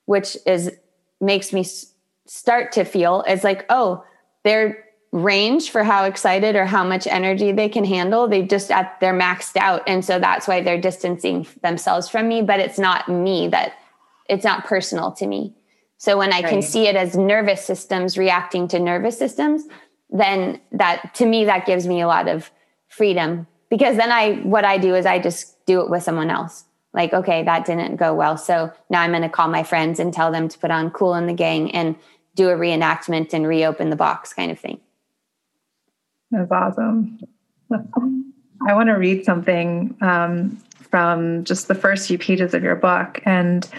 [0.05, 0.71] which is
[1.21, 1.65] makes me
[2.25, 4.03] start to feel it's like oh
[4.43, 4.83] they're
[5.13, 8.27] range for how excited or how much energy they can handle.
[8.27, 9.83] They just at they're maxed out.
[9.87, 13.73] And so that's why they're distancing themselves from me, but it's not me that
[14.27, 15.53] it's not personal to me.
[16.03, 16.49] So when I right.
[16.49, 19.63] can see it as nervous systems reacting to nervous systems,
[20.09, 22.51] then that to me that gives me a lot of
[22.89, 26.65] freedom because then I what I do is I just do it with someone else.
[26.93, 28.35] like, okay, that didn't go well.
[28.35, 31.13] So now I'm going to call my friends and tell them to put on Kool
[31.21, 31.95] & the Gang and
[32.35, 34.81] do a reenactment and reopen the box kind of thing.
[36.31, 37.17] That's awesome.
[37.71, 40.61] I want to read something um,
[40.91, 43.21] from just the first few pages of your book.
[43.25, 43.69] And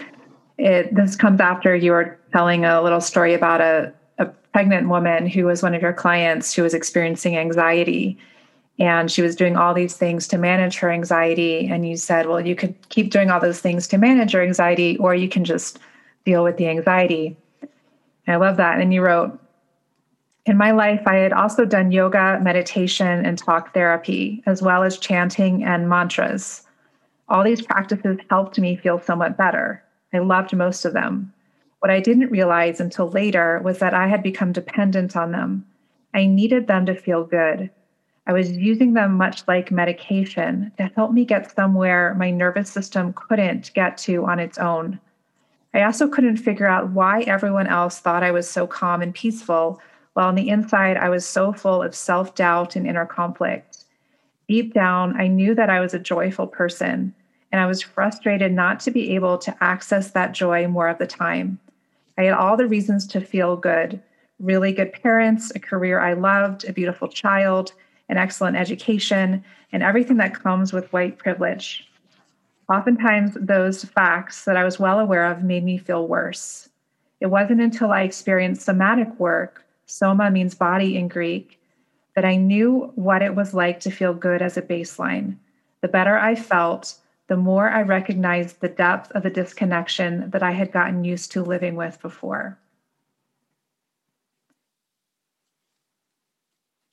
[0.57, 5.27] it this comes after you were telling a little story about a, a pregnant woman
[5.27, 8.17] who was one of your clients who was experiencing anxiety.
[8.77, 11.67] And she was doing all these things to manage her anxiety.
[11.67, 14.97] And you said well you could keep doing all those things to manage your anxiety
[14.97, 15.79] or you can just
[16.25, 17.37] deal with the anxiety.
[17.61, 18.79] And i love that.
[18.79, 19.39] And you wrote
[20.45, 24.97] in my life i had also done yoga meditation and talk therapy as well as
[24.97, 26.61] chanting and mantras.
[27.27, 29.84] All these practices helped me feel somewhat better
[30.15, 31.33] i loved most of them
[31.79, 35.65] what i didn't realize until later was that i had become dependent on them
[36.13, 37.69] i needed them to feel good
[38.27, 43.13] I was using them much like medication to help me get somewhere my nervous system
[43.13, 44.99] couldn't get to on its own.
[45.73, 49.79] I also couldn't figure out why everyone else thought I was so calm and peaceful,
[50.13, 53.83] while on the inside I was so full of self doubt and inner conflict.
[54.47, 57.13] Deep down, I knew that I was a joyful person,
[57.51, 61.07] and I was frustrated not to be able to access that joy more of the
[61.07, 61.59] time.
[62.17, 64.01] I had all the reasons to feel good
[64.41, 67.71] really good parents, a career I loved, a beautiful child
[68.09, 71.87] an excellent education, and everything that comes with white privilege.
[72.69, 76.69] Oftentimes, those facts that I was well aware of made me feel worse.
[77.19, 81.59] It wasn't until I experienced somatic work, soma means body in Greek,
[82.15, 85.35] that I knew what it was like to feel good as a baseline.
[85.81, 86.95] The better I felt,
[87.27, 91.43] the more I recognized the depth of the disconnection that I had gotten used to
[91.43, 92.59] living with before.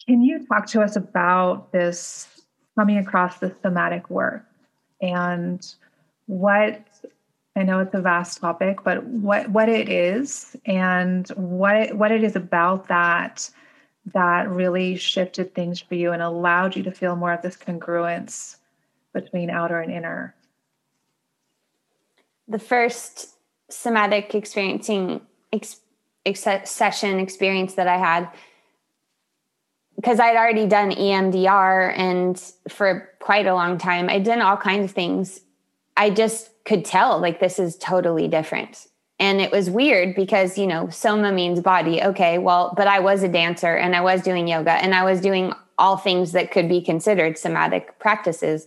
[0.07, 2.29] Can you talk to us about this
[2.77, 4.45] coming across this somatic work
[5.01, 5.65] and
[6.27, 6.85] what
[7.55, 12.25] I know it's a vast topic, but what what it is and what what it
[12.25, 13.51] is about that
[14.07, 18.57] that really shifted things for you and allowed you to feel more of this congruence
[19.13, 20.35] between outer and inner.
[22.49, 23.31] The first
[23.69, 25.21] somatic experiencing
[25.53, 25.81] ex,
[26.27, 28.29] ex, session experience that I had
[29.97, 34.87] because I'd already done EMDR and for quite a long time, I'd done all kinds
[34.87, 35.41] of things.
[35.97, 38.89] I just could tell like this is totally different.
[39.19, 42.03] And it was weird because, you know, soma means body.
[42.03, 45.21] Okay, well, but I was a dancer and I was doing yoga and I was
[45.21, 48.67] doing all things that could be considered somatic practices.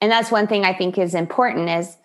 [0.00, 1.96] And that's one thing I think is important is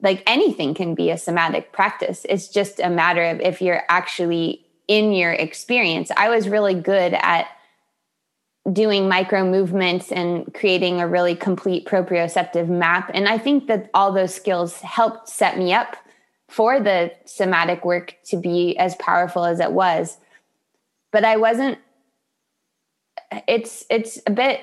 [0.00, 2.24] like anything can be a somatic practice.
[2.28, 6.10] It's just a matter of if you're actually in your experience.
[6.16, 7.48] I was really good at
[8.72, 13.10] doing micro movements and creating a really complete proprioceptive map.
[13.14, 15.96] And I think that all those skills helped set me up
[16.48, 20.18] for the somatic work to be as powerful as it was.
[21.12, 21.78] But I wasn't
[23.46, 24.60] it's it's a bit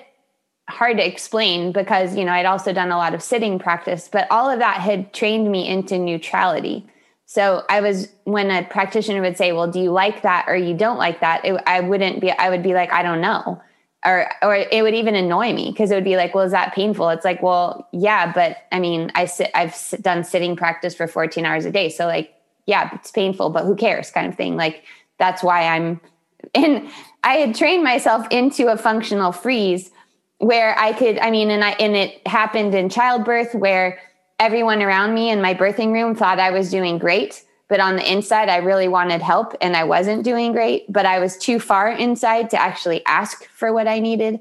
[0.70, 4.28] hard to explain because you know I'd also done a lot of sitting practice, but
[4.32, 6.88] all of that had trained me into neutrality.
[7.28, 10.76] So I was when a practitioner would say, "Well, do you like that or you
[10.76, 12.32] don't like that?" It, I wouldn't be.
[12.32, 13.61] I would be like, "I don't know."
[14.05, 16.74] or or it would even annoy me because it would be like, well, is that
[16.74, 17.09] painful?
[17.09, 21.43] It's like, well, yeah, but I mean, I sit, I've done sitting practice for 14
[21.45, 22.34] hours a day, so like,
[22.68, 24.55] yeah, it's painful, but who cares, kind of thing.
[24.55, 24.84] Like
[25.18, 25.99] that's why I'm.
[26.53, 26.89] And
[27.24, 29.89] I had trained myself into a functional freeze
[30.38, 34.00] where I could, I mean, and I and it happened in childbirth where
[34.40, 38.12] everyone around me in my birthing room thought I was doing great but on the
[38.12, 41.90] inside i really wanted help and i wasn't doing great but i was too far
[41.90, 44.40] inside to actually ask for what i needed.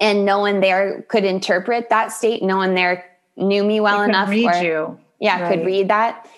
[0.00, 2.42] And no one there could interpret that state.
[2.42, 5.00] No one there knew me well enough read or, you.
[5.18, 5.56] Yeah right.
[5.56, 6.28] could read that.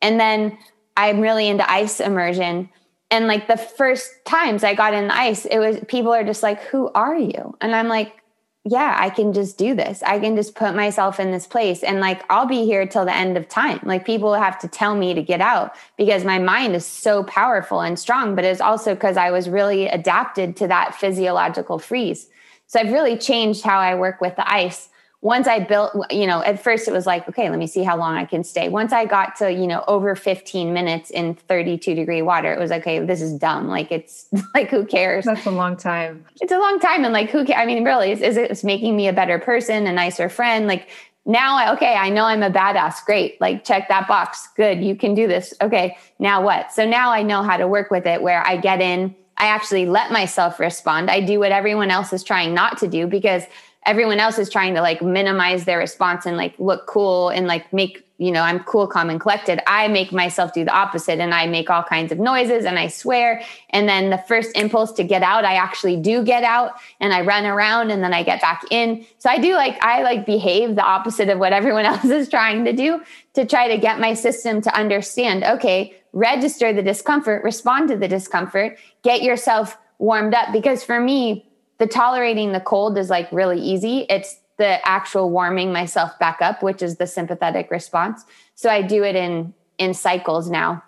[0.00, 0.56] And then
[0.96, 2.68] i'm really into ice immersion
[3.10, 6.42] and like the first times i got in the ice it was people are just
[6.42, 8.20] like who are you and i'm like
[8.64, 10.02] yeah, I can just do this.
[10.02, 13.14] I can just put myself in this place and like I'll be here till the
[13.14, 13.80] end of time.
[13.84, 17.80] Like people have to tell me to get out because my mind is so powerful
[17.80, 22.28] and strong, but it's also because I was really adapted to that physiological freeze.
[22.66, 24.90] So I've really changed how I work with the ice
[25.22, 27.96] once I built, you know, at first it was like, okay, let me see how
[27.96, 28.70] long I can stay.
[28.70, 32.70] Once I got to, you know, over 15 minutes in 32 degree water, it was
[32.70, 33.68] like, okay, this is dumb.
[33.68, 35.26] Like it's like, who cares?
[35.26, 36.24] That's a long time.
[36.40, 37.04] It's a long time.
[37.04, 37.60] And like, who cares?
[37.60, 40.66] I mean, really, is, is it's making me a better person, a nicer friend?
[40.66, 40.88] Like
[41.26, 43.04] now, I, okay, I know I'm a badass.
[43.04, 43.38] Great.
[43.42, 44.48] Like check that box.
[44.56, 44.82] Good.
[44.82, 45.52] You can do this.
[45.60, 45.98] Okay.
[46.18, 46.72] Now what?
[46.72, 49.86] So now I know how to work with it where I get in, I actually
[49.86, 51.10] let myself respond.
[51.10, 53.44] I do what everyone else is trying not to do because
[53.86, 57.72] everyone else is trying to like minimize their response and like look cool and like
[57.72, 59.60] make you know i'm cool calm and collected.
[59.66, 62.88] I make myself do the opposite and i make all kinds of noises and i
[62.88, 63.42] swear.
[63.70, 67.22] And then the first impulse to get out i actually do get out and i
[67.22, 69.06] run around and then i get back in.
[69.18, 72.64] So i do like i like behave the opposite of what everyone else is trying
[72.66, 73.02] to do
[73.34, 78.08] to try to get my system to understand okay register the discomfort respond to the
[78.08, 80.52] discomfort get yourself warmed up.
[80.52, 81.46] Because for me
[81.80, 84.06] the tolerating the cold is like really easy.
[84.10, 88.24] It's the actual warming myself back up, which is the sympathetic response.
[88.54, 90.84] So I do it in in cycles now.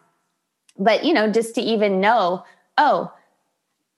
[0.79, 2.45] But you know, just to even know,
[2.77, 3.11] oh,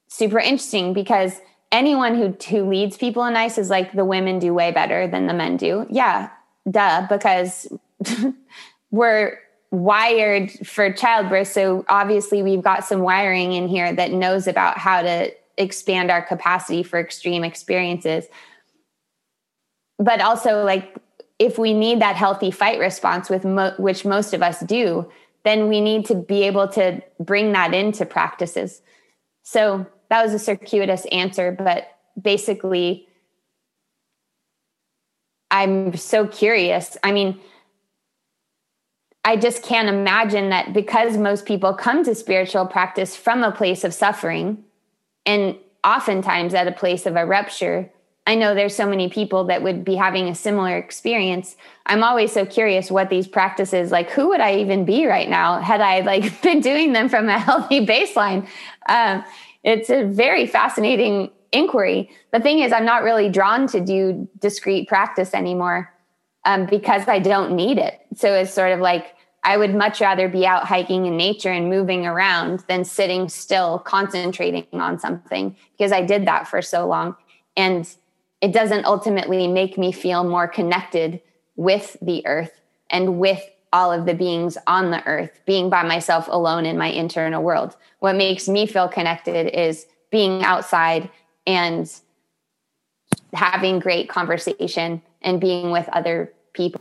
[0.06, 1.40] super interesting because
[1.72, 5.26] anyone who who leads people in ice is like the women do way better than
[5.26, 5.88] the men do.
[5.90, 6.30] Yeah,
[6.70, 7.66] duh, because
[8.92, 9.40] we're
[9.72, 11.48] wired for childbirth.
[11.48, 16.22] So obviously we've got some wiring in here that knows about how to expand our
[16.22, 18.26] capacity for extreme experiences.
[19.98, 20.96] But also like
[21.38, 25.10] if we need that healthy fight response with mo- which most of us do
[25.44, 28.80] then we need to be able to bring that into practices.
[29.42, 31.88] So that was a circuitous answer but
[32.20, 33.08] basically
[35.50, 36.96] i'm so curious.
[37.02, 37.40] I mean
[39.24, 43.82] I just can't imagine that because most people come to spiritual practice from a place
[43.82, 44.62] of suffering,
[45.26, 47.90] and oftentimes at a place of a rupture
[48.26, 51.56] i know there's so many people that would be having a similar experience.
[51.86, 55.60] I'm always so curious what these practices like who would i even be right now
[55.60, 58.48] had i like been doing them from a healthy baseline?
[58.88, 59.24] Um,
[59.62, 62.10] it's a very fascinating inquiry.
[62.32, 65.92] The thing is i'm not really drawn to do discrete practice anymore
[66.44, 68.00] um, because i don't need it.
[68.16, 69.14] So it's sort of like
[69.44, 73.78] I would much rather be out hiking in nature and moving around than sitting still,
[73.78, 77.14] concentrating on something because I did that for so long.
[77.56, 77.88] And
[78.40, 81.20] it doesn't ultimately make me feel more connected
[81.56, 83.42] with the earth and with
[83.72, 87.76] all of the beings on the earth, being by myself alone in my internal world.
[87.98, 91.10] What makes me feel connected is being outside
[91.46, 91.92] and
[93.32, 96.80] having great conversation and being with other people.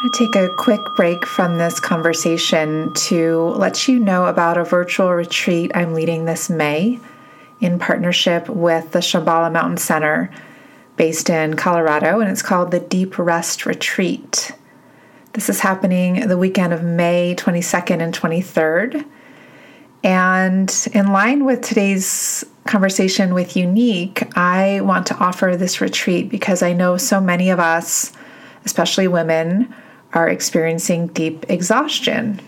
[0.00, 4.62] Want to take a quick break from this conversation to let you know about a
[4.62, 7.00] virtual retreat I'm leading this May
[7.60, 10.30] in partnership with the Shambhala Mountain Center
[10.96, 14.52] based in Colorado, and it's called the Deep Rest Retreat.
[15.32, 19.04] This is happening the weekend of May 22nd and 23rd.
[20.04, 26.62] And in line with today's conversation with Unique, I want to offer this retreat because
[26.62, 28.12] I know so many of us,
[28.64, 29.74] especially women,
[30.12, 32.40] are experiencing deep exhaustion.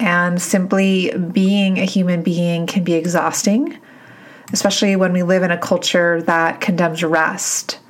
[0.00, 3.76] And simply being a human being can be exhausting,
[4.52, 7.80] especially when we live in a culture that condemns rest.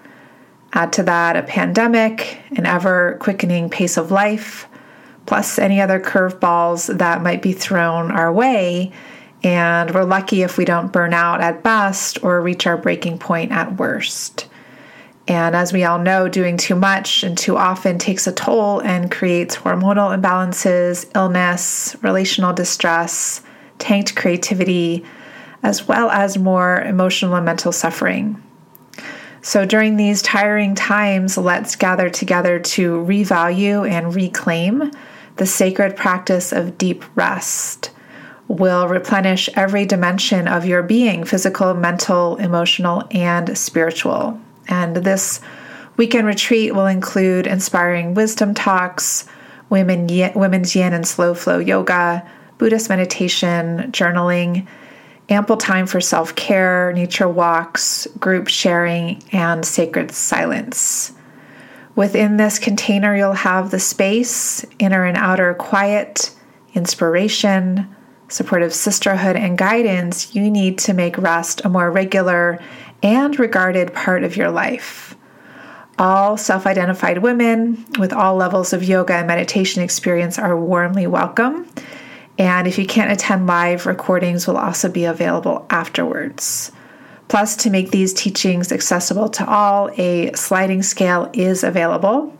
[0.72, 4.66] Add to that a pandemic, an ever quickening pace of life,
[5.26, 8.92] plus any other curveballs that might be thrown our way.
[9.42, 13.52] And we're lucky if we don't burn out at best or reach our breaking point
[13.52, 14.47] at worst.
[15.28, 19.10] And as we all know, doing too much and too often takes a toll and
[19.10, 23.42] creates hormonal imbalances, illness, relational distress,
[23.78, 25.04] tanked creativity,
[25.62, 28.42] as well as more emotional and mental suffering.
[29.42, 34.90] So during these tiring times, let's gather together to revalue and reclaim
[35.36, 37.90] the sacred practice of deep rest.
[38.48, 44.40] Will replenish every dimension of your being physical, mental, emotional, and spiritual.
[44.68, 45.40] And this
[45.96, 49.26] weekend retreat will include inspiring wisdom talks,
[49.70, 54.66] women, women's yin and slow flow yoga, Buddhist meditation, journaling,
[55.28, 61.12] ample time for self care, nature walks, group sharing, and sacred silence.
[61.94, 66.30] Within this container, you'll have the space, inner and outer quiet,
[66.74, 67.92] inspiration,
[68.28, 72.60] supportive sisterhood, and guidance you need to make rest a more regular
[73.02, 75.14] and regarded part of your life.
[75.98, 81.66] All self identified women with all levels of yoga and meditation experience are warmly welcome.
[82.38, 86.70] And if you can't attend live, recordings will also be available afterwards.
[87.26, 92.32] Plus, to make these teachings accessible to all, a sliding scale is available.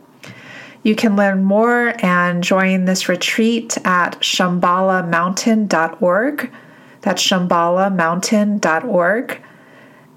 [0.83, 6.51] You can learn more and join this retreat at shambhalamountain.org.
[7.01, 9.41] That's shambhalamountain.org.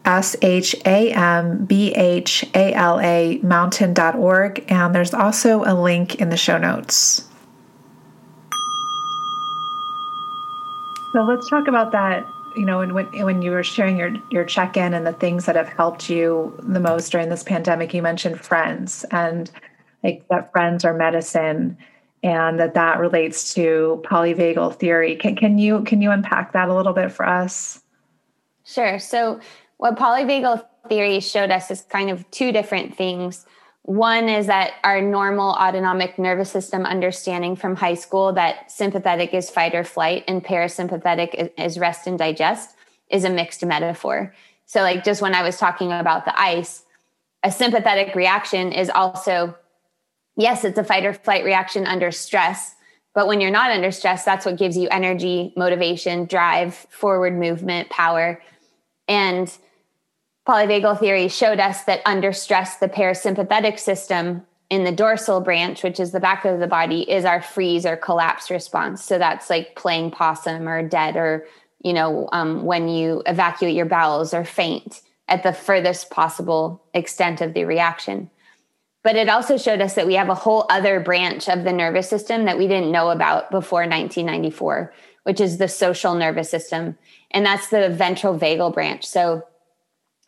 [0.05, 6.17] S H A M B H A L A mountain.org, and there's also a link
[6.17, 7.29] in the show notes.
[11.13, 12.27] So let's talk about that
[12.57, 15.47] you know, and when when you were sharing your your check in and the things
[15.47, 19.51] that have helped you the most during this pandemic, you mentioned friends and
[20.03, 21.77] like that friends are medicine,
[22.23, 25.17] and that that relates to polyvagal theory.
[25.17, 27.83] Can can you can you unpack that a little bit for us?
[28.65, 28.99] Sure.
[28.99, 29.41] So,
[29.83, 33.45] what polyvagal theory showed us is kind of two different things.
[33.83, 39.51] One is that our normal autonomic nervous system understanding from high school that sympathetic is
[39.51, 42.77] fight or flight and parasympathetic is rest and digest
[43.11, 44.33] is a mixed metaphor.
[44.67, 46.85] So, like just when I was talking about the ice,
[47.43, 49.57] a sympathetic reaction is also,
[50.37, 52.77] yes, it's a fight or flight reaction under stress.
[53.17, 57.91] But when you're not under stress, that's what gives you energy, motivation, drive, forward movement,
[57.91, 58.41] power.
[59.09, 59.53] And
[60.47, 66.01] polyvagal theory showed us that under stress, the parasympathetic system in the dorsal branch, which
[66.01, 69.05] is the back of the body, is our freeze or collapse response.
[69.05, 71.47] So that's like playing possum or dead, or
[71.85, 77.41] you know, um, when you evacuate your bowels or faint at the furthest possible extent
[77.41, 78.31] of the reaction.
[79.03, 82.09] But it also showed us that we have a whole other branch of the nervous
[82.09, 84.93] system that we didn't know about before 1994,
[85.25, 86.97] which is the social nervous system.
[87.33, 89.05] And that's the ventral vagal branch.
[89.05, 89.45] So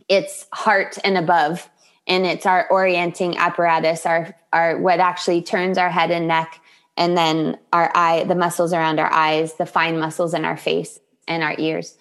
[0.09, 1.69] it's heart and above
[2.07, 6.61] and it's our orienting apparatus our our what actually turns our head and neck
[6.97, 11.01] and then our eye the muscles around our eyes the fine muscles in our face
[11.27, 11.97] and our ears.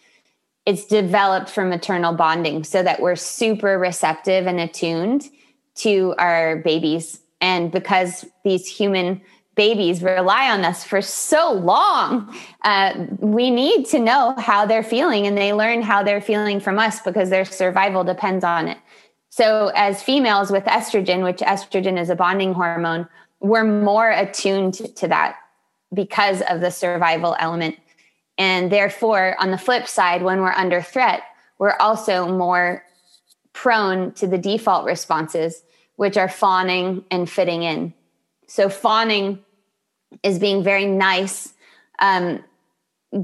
[0.65, 5.29] It's developed from maternal bonding so that we're super receptive and attuned
[5.75, 7.19] to our babies.
[7.41, 9.21] And because these human
[9.55, 12.35] babies rely on us for so long.
[12.63, 16.79] Uh, we need to know how they're feeling, and they learn how they're feeling from
[16.79, 18.77] us because their survival depends on it.
[19.29, 23.07] So, as females with estrogen, which estrogen is a bonding hormone,
[23.39, 25.37] we're more attuned to that
[25.93, 27.75] because of the survival element.
[28.37, 31.23] And therefore, on the flip side, when we're under threat,
[31.59, 32.83] we're also more
[33.53, 35.63] prone to the default responses,
[35.95, 37.93] which are fawning and fitting in.
[38.53, 39.39] So fawning
[40.21, 41.55] is being very nice,
[41.97, 42.43] um,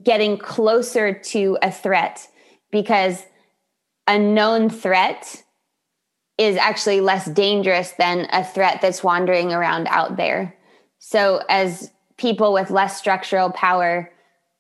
[0.01, 2.27] getting closer to a threat
[2.71, 3.23] because
[4.07, 5.43] a known threat
[6.39, 10.57] is actually less dangerous than a threat that's wandering around out there.
[10.97, 14.11] So, as people with less structural power,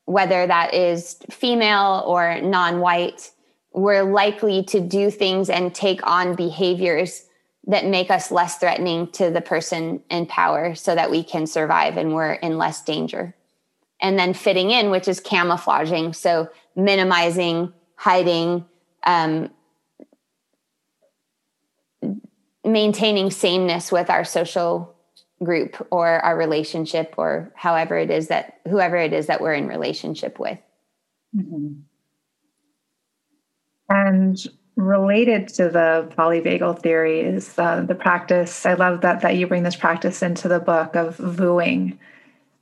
[0.05, 3.31] whether that is female or non white,
[3.73, 7.23] we're likely to do things and take on behaviors
[7.69, 11.97] that make us less threatening to the person in power so that we can survive
[11.97, 13.35] and we're in less danger.
[14.01, 16.13] And then fitting in, which is camouflaging.
[16.13, 18.65] So minimizing, hiding,
[19.03, 19.51] um,
[22.65, 24.95] maintaining sameness with our social
[25.43, 29.67] group or our relationship or however it is that whoever it is that we're in
[29.67, 30.57] relationship with.
[31.35, 31.81] Mm-hmm.
[33.89, 34.37] And
[34.79, 38.65] related to the polyvagal theory is uh, the practice.
[38.65, 41.97] I love that that you bring this practice into the book of vooing.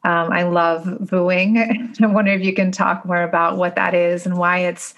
[0.03, 1.57] Um, I love vooing.
[2.01, 4.95] I wonder if you can talk more about what that is and why it's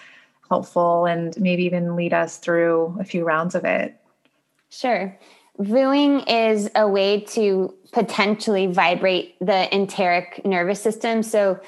[0.49, 3.95] helpful, and maybe even lead us through a few rounds of it.
[4.69, 5.17] Sure.
[5.59, 11.21] Vooing is a way to potentially vibrate the enteric nervous system.
[11.21, 11.59] So,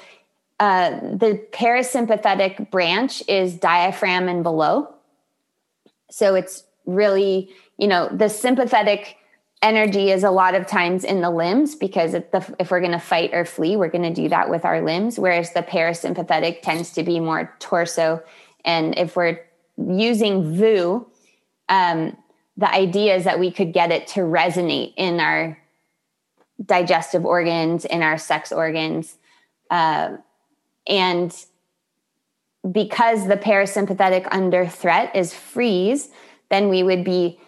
[0.60, 4.94] uh, the parasympathetic branch is diaphragm and below
[6.12, 9.16] so it's really, you know, the sympathetic
[9.62, 12.92] energy is a lot of times in the limbs because if, the, if we're going
[12.92, 16.60] to fight or flee, we're going to do that with our limbs, whereas the parasympathetic
[16.62, 18.22] tends to be more torso.
[18.64, 19.40] And if we're
[19.78, 21.06] using voo,
[21.68, 22.16] um,
[22.56, 25.58] the idea is that we could get it to resonate in our
[26.64, 29.16] digestive organs, in our sex organs.
[29.70, 30.16] Uh,
[30.86, 31.46] and
[32.70, 36.10] because the parasympathetic under threat is freeze,
[36.50, 37.40] then we would be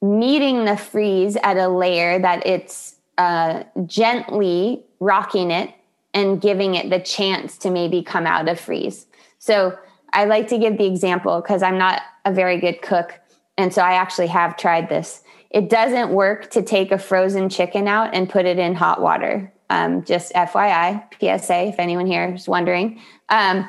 [0.00, 5.74] meeting the freeze at a layer that it's uh, gently rocking it
[6.14, 9.06] and giving it the chance to maybe come out of freeze.
[9.38, 9.78] So
[10.12, 13.20] I like to give the example because I'm not a very good cook.
[13.58, 15.22] And so I actually have tried this.
[15.50, 19.52] It doesn't work to take a frozen chicken out and put it in hot water.
[19.68, 23.00] Um, just FYI, PSA, if anyone here is wondering.
[23.28, 23.68] Um,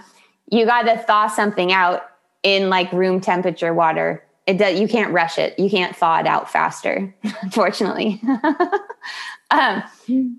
[0.49, 2.03] you got to thaw something out
[2.43, 4.23] in like room temperature water.
[4.45, 5.57] It does, you can't rush it.
[5.59, 8.21] You can't thaw it out faster, unfortunately.
[9.51, 9.83] um,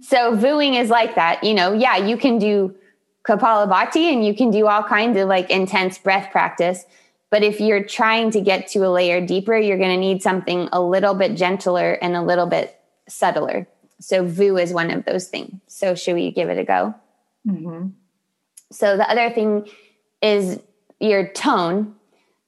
[0.00, 1.44] so vooing is like that.
[1.44, 2.74] You know, yeah, you can do
[3.26, 6.84] Kapalabhati and you can do all kinds of like intense breath practice.
[7.30, 10.70] But if you're trying to get to a layer deeper, you're going to need something
[10.72, 13.68] a little bit gentler and a little bit subtler.
[14.00, 15.60] So voo is one of those things.
[15.66, 16.94] So should we give it a go?
[17.46, 17.88] Mm-hmm.
[18.72, 19.68] So the other thing
[20.22, 20.60] is
[21.00, 21.94] your tone.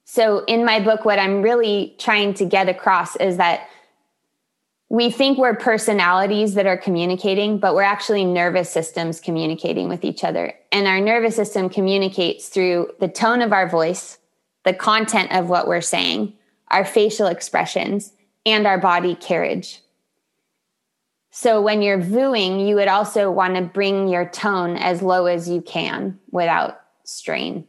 [0.05, 3.67] So in my book, what I'm really trying to get across is that
[4.89, 10.25] we think we're personalities that are communicating, but we're actually nervous systems communicating with each
[10.25, 10.53] other.
[10.73, 14.17] And our nervous system communicates through the tone of our voice,
[14.65, 16.33] the content of what we're saying,
[16.67, 18.11] our facial expressions,
[18.45, 19.79] and our body carriage.
[21.29, 25.47] So when you're vooing, you would also want to bring your tone as low as
[25.47, 26.80] you can without
[27.11, 27.67] strain.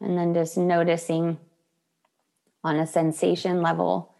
[0.00, 1.38] And then just noticing
[2.64, 4.14] on a sensation level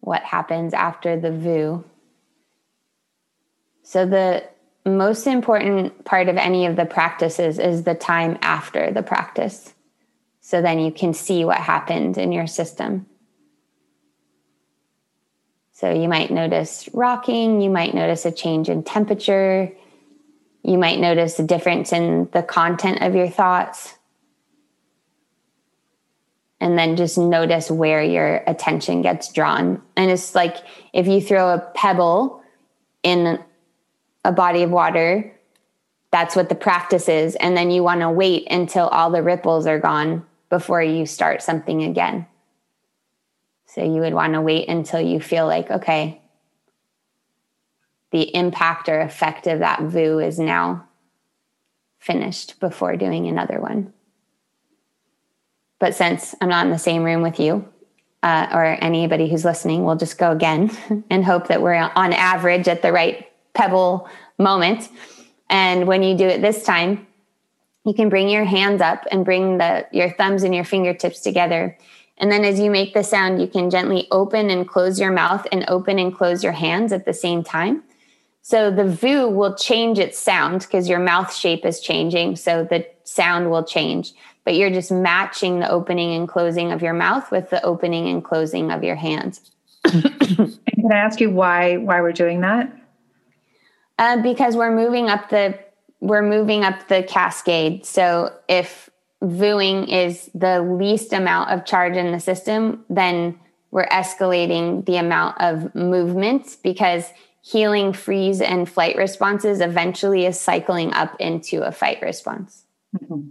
[0.00, 1.84] what happens after the voo.
[3.82, 4.44] So, the
[4.84, 9.74] most important part of any of the practices is the time after the practice.
[10.40, 13.06] So then you can see what happened in your system.
[15.70, 19.72] So you might notice rocking, you might notice a change in temperature,
[20.62, 23.94] you might notice a difference in the content of your thoughts
[26.60, 29.82] and then just notice where your attention gets drawn.
[29.96, 30.56] And it's like
[30.92, 32.42] if you throw a pebble
[33.02, 33.42] in
[34.24, 35.32] a body of water,
[36.10, 37.34] that's what the practice is.
[37.36, 41.42] And then you want to wait until all the ripples are gone before you start
[41.42, 42.26] something again.
[43.66, 46.20] So you would want to wait until you feel like, okay,
[48.10, 50.86] the impact or effect of that voo is now
[51.98, 53.94] finished before doing another one.
[55.78, 57.66] But since I'm not in the same room with you
[58.22, 60.70] uh, or anybody who's listening, we'll just go again
[61.10, 64.88] and hope that we're on average at the right pebble moment.
[65.50, 67.06] And when you do it this time,
[67.84, 71.76] you can bring your hands up and bring the your thumbs and your fingertips together.
[72.18, 75.46] And then as you make the sound, you can gently open and close your mouth
[75.50, 77.82] and open and close your hands at the same time.
[78.42, 82.36] So the voo will change its sound because your mouth shape is changing.
[82.36, 86.92] So the sound will change but you're just matching the opening and closing of your
[86.92, 89.50] mouth with the opening and closing of your hands.
[89.84, 90.58] can
[90.90, 92.72] I ask you why why we're doing that?
[94.02, 95.56] Uh, because we're moving up the
[96.00, 97.86] we're moving up the cascade.
[97.86, 98.90] So if
[99.22, 103.38] vooing is the least amount of charge in the system, then
[103.70, 107.08] we're escalating the amount of movements because
[107.42, 112.64] healing, freeze, and flight responses eventually is cycling up into a fight response.
[112.96, 113.28] Mm-hmm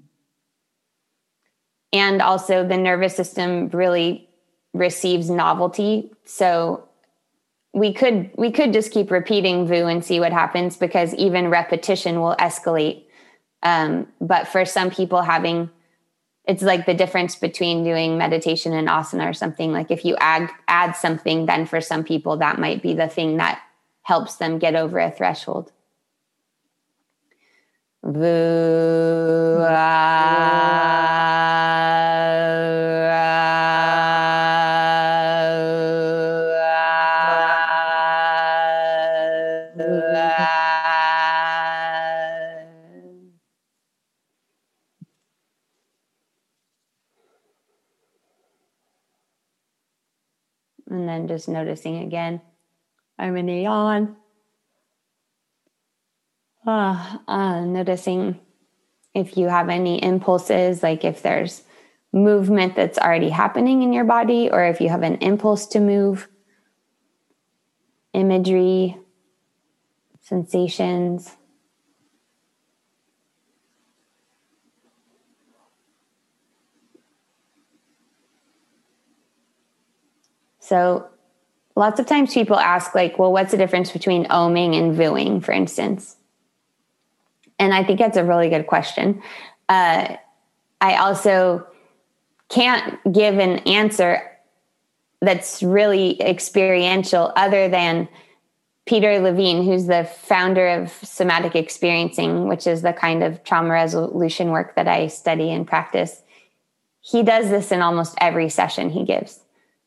[1.94, 4.30] and also the nervous system really
[4.74, 6.88] receives novelty so
[7.74, 12.20] we could we could just keep repeating voo and see what happens because even repetition
[12.20, 13.04] will escalate.
[13.64, 15.70] Um, but for some people having
[16.46, 19.72] it's like the difference between doing meditation and asana or something.
[19.72, 23.38] Like if you add add something then for some people that might be the thing
[23.38, 23.62] that
[24.04, 25.72] helps them get over a threshold.
[28.04, 29.60] Voo
[51.32, 52.42] just noticing again.
[53.18, 54.18] I'm in a yawn.
[56.68, 58.38] Uh, uh, noticing
[59.14, 61.64] if you have any impulses, like if there's
[62.12, 66.28] movement that's already happening in your body, or if you have an impulse to move,
[68.14, 68.98] imagery,
[70.20, 71.38] sensations.
[80.60, 81.11] So
[81.76, 85.52] lots of times people ask like well what's the difference between oming and vooing for
[85.52, 86.18] instance?
[87.60, 89.22] And i think that's a really good question.
[89.70, 90.16] Uh,
[90.82, 91.66] i also
[92.50, 94.22] can't give an answer
[95.22, 98.08] that's really experiential other than
[98.86, 104.50] peter levine who's the founder of somatic experiencing which is the kind of trauma resolution
[104.50, 106.24] work that i study and practice.
[107.04, 109.41] He does this in almost every session he gives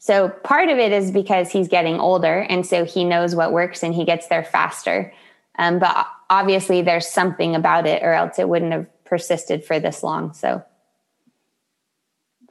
[0.05, 3.83] so part of it is because he's getting older, and so he knows what works
[3.83, 5.11] and he gets there faster.
[5.59, 10.03] Um, but obviously, there's something about it, or else it wouldn't have persisted for this
[10.03, 10.35] long.
[10.35, 10.63] So,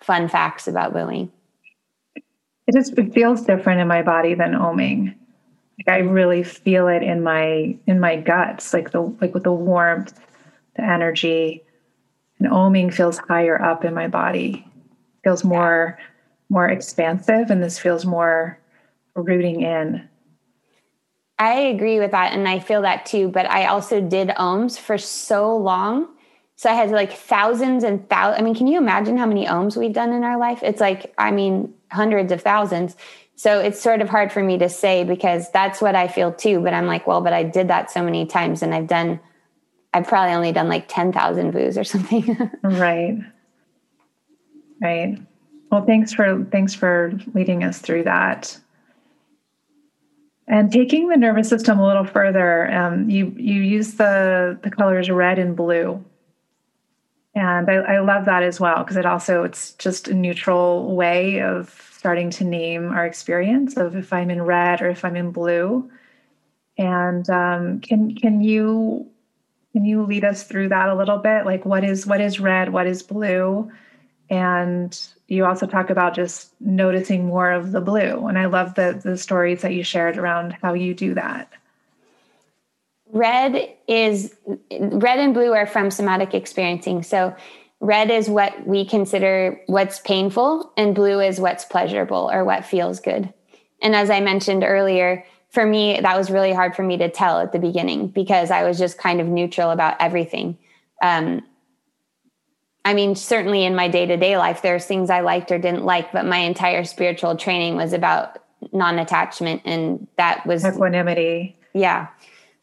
[0.01, 1.29] fun facts about vooing.
[2.15, 5.13] It just it feels different in my body than oming.
[5.77, 9.53] Like I really feel it in my in my guts, like the like with the
[9.53, 10.19] warmth,
[10.75, 11.61] the energy.
[12.39, 14.65] And oming feels higher up in my body.
[15.23, 15.99] Feels more
[16.53, 18.59] more expansive and this feels more
[19.15, 20.07] rooting in.
[21.39, 24.97] I agree with that and I feel that too, but I also did ohms for
[24.97, 26.07] so long.
[26.55, 28.39] So I had like thousands and thousands.
[28.39, 30.61] I mean, can you imagine how many ohms we've done in our life?
[30.61, 32.95] It's like, I mean, hundreds of thousands.
[33.35, 36.61] So it's sort of hard for me to say because that's what I feel too.
[36.61, 39.19] But I'm like, well, but I did that so many times and I've done,
[39.91, 42.51] I've probably only done like 10,000 VOOs or something.
[42.63, 43.17] right.
[44.79, 45.17] Right.
[45.73, 48.59] Well, thanks for, thanks for leading us through that.
[50.47, 55.09] And taking the nervous system a little further, um, you you use the the colors
[55.09, 56.05] red and blue,
[57.33, 61.41] and I, I love that as well because it also it's just a neutral way
[61.41, 65.31] of starting to name our experience of if I'm in red or if I'm in
[65.31, 65.89] blue.
[66.77, 69.09] And um, can can you
[69.71, 71.45] can you lead us through that a little bit?
[71.45, 73.71] Like what is what is red, what is blue,
[74.29, 78.27] and you also talk about just noticing more of the blue.
[78.27, 81.51] And I love the the stories that you shared around how you do that.
[83.11, 84.35] Red is
[84.79, 87.03] red and blue are from somatic experiencing.
[87.03, 87.35] So
[87.79, 92.99] red is what we consider what's painful and blue is what's pleasurable or what feels
[92.99, 93.33] good.
[93.81, 97.39] And as I mentioned earlier, for me that was really hard for me to tell
[97.39, 100.57] at the beginning because I was just kind of neutral about everything.
[101.01, 101.43] Um,
[102.85, 105.85] I mean, certainly in my day to day life, there's things I liked or didn't
[105.85, 108.39] like, but my entire spiritual training was about
[108.71, 109.61] non attachment.
[109.65, 111.57] And that was equanimity.
[111.73, 112.07] Yeah.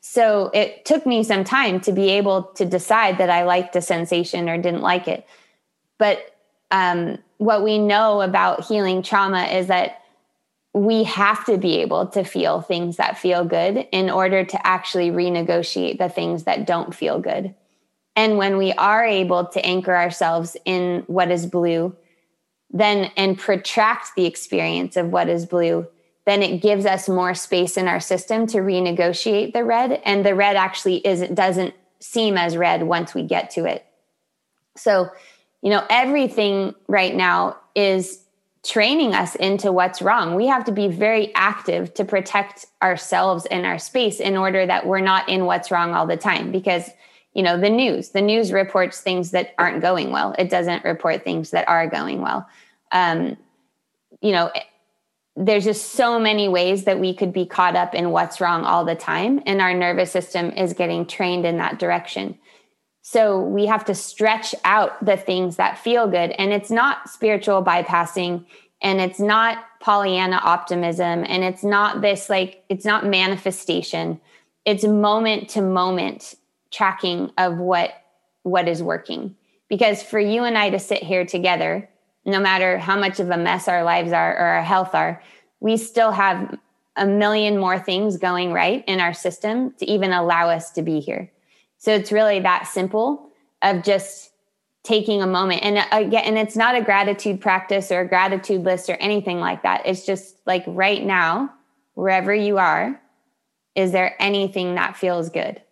[0.01, 3.83] So it took me some time to be able to decide that I liked a
[3.83, 5.27] sensation or didn't like it.
[5.99, 6.37] But
[6.71, 10.03] um, what we know about healing trauma is that
[10.73, 15.11] we have to be able to feel things that feel good in order to actually
[15.11, 17.55] renegotiate the things that don't feel good.
[18.17, 21.97] And when we are able to anchor ourselves in what is blue,
[22.71, 25.87] then and protract the experience of what is blue,
[26.27, 30.01] then it gives us more space in our system to renegotiate the red.
[30.05, 33.85] And the red actually is doesn't seem as red once we get to it.
[34.77, 35.09] So,
[35.63, 38.25] you know, everything right now is
[38.63, 40.35] training us into what's wrong.
[40.35, 44.87] We have to be very active to protect ourselves and our space in order that
[44.87, 46.91] we're not in what's wrong all the time because
[47.35, 48.11] you know the news.
[48.11, 50.35] The news reports things that aren't going well.
[50.39, 52.49] It doesn't report things that are going well.
[52.93, 53.37] Um,
[54.21, 54.51] you know
[55.37, 58.85] there's just so many ways that we could be caught up in what's wrong all
[58.85, 62.39] the time and our nervous system is getting trained in that direction.
[63.03, 67.65] So we have to stretch out the things that feel good and it's not spiritual
[67.65, 68.45] bypassing
[68.83, 74.21] and it's not pollyanna optimism and it's not this like it's not manifestation.
[74.67, 76.35] It's moment to moment
[76.71, 77.93] tracking of what
[78.43, 79.37] what is working.
[79.69, 81.89] Because for you and I to sit here together
[82.25, 85.23] no matter how much of a mess our lives are or our health are
[85.61, 86.59] we still have
[86.97, 91.01] a million more things going right in our system to even allow us to be
[91.01, 91.31] here.
[91.79, 93.31] So it's really that simple
[93.63, 94.33] of just
[94.83, 95.63] taking a moment.
[95.63, 99.39] And uh, again and it's not a gratitude practice or a gratitude list or anything
[99.39, 99.83] like that.
[99.85, 101.53] It's just like right now
[101.95, 103.01] wherever you are
[103.75, 105.63] is there anything that feels good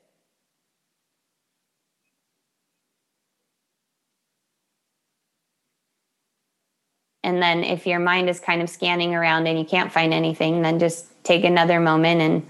[7.28, 10.62] And then if your mind is kind of scanning around and you can't find anything,
[10.62, 12.48] then just take another moment and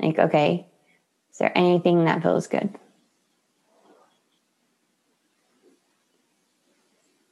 [0.00, 0.66] think, okay,
[1.30, 2.74] is there anything that feels good?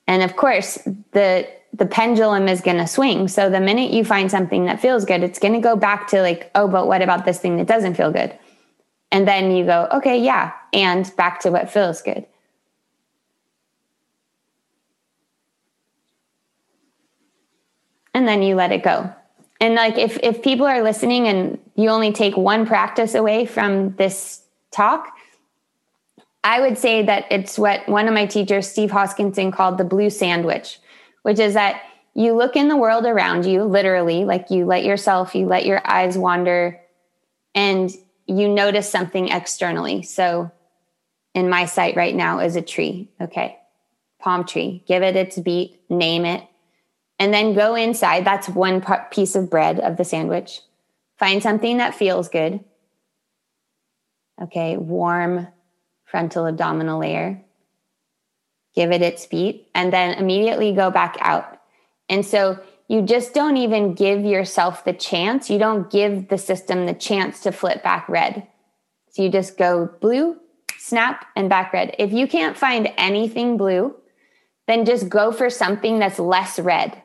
[0.07, 0.75] And of course,
[1.13, 3.29] the the pendulum is going to swing.
[3.29, 6.21] So the minute you find something that feels good, it's going to go back to
[6.21, 8.39] like, oh, but what about this thing that doesn't feel good?
[9.11, 12.27] And then you go, okay, yeah, and back to what feels good.
[18.15, 19.13] And then you let it go.
[19.61, 23.95] And like if if people are listening and you only take one practice away from
[23.97, 25.13] this talk,
[26.43, 30.11] I would say that it's what one of my teachers, Steve Hoskinson, called the blue
[30.11, 30.79] sandwich,
[31.23, 31.83] which is that
[32.15, 35.83] you look in the world around you, literally, like you let yourself, you let your
[35.85, 36.81] eyes wander,
[37.55, 37.91] and
[38.27, 40.03] you notice something externally.
[40.03, 40.51] So
[41.35, 43.11] in my sight right now is a tree.
[43.21, 43.59] Okay.
[44.21, 44.85] Palm tree.
[44.87, 46.47] Give it its beat, name it,
[47.19, 48.25] and then go inside.
[48.25, 50.61] That's one piece of bread of the sandwich.
[51.19, 52.61] Find something that feels good.
[54.43, 55.47] Okay, warm
[56.05, 57.41] frontal abdominal layer.
[58.75, 61.61] Give it its feet, and then immediately go back out.
[62.09, 62.59] And so
[62.89, 65.49] you just don't even give yourself the chance.
[65.49, 68.49] You don't give the system the chance to flip back red.
[69.11, 70.37] So you just go blue,
[70.77, 71.95] snap, and back red.
[72.01, 73.95] If you can't find anything blue,
[74.67, 77.01] then just go for something that's less red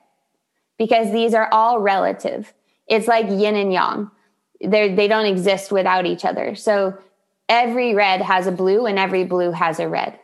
[0.80, 2.52] because these are all relative.
[2.88, 4.10] It's like yin and yang.
[4.62, 6.56] They're, they don't exist without each other.
[6.56, 6.98] So
[7.48, 10.18] every red has a blue and every blue has a red.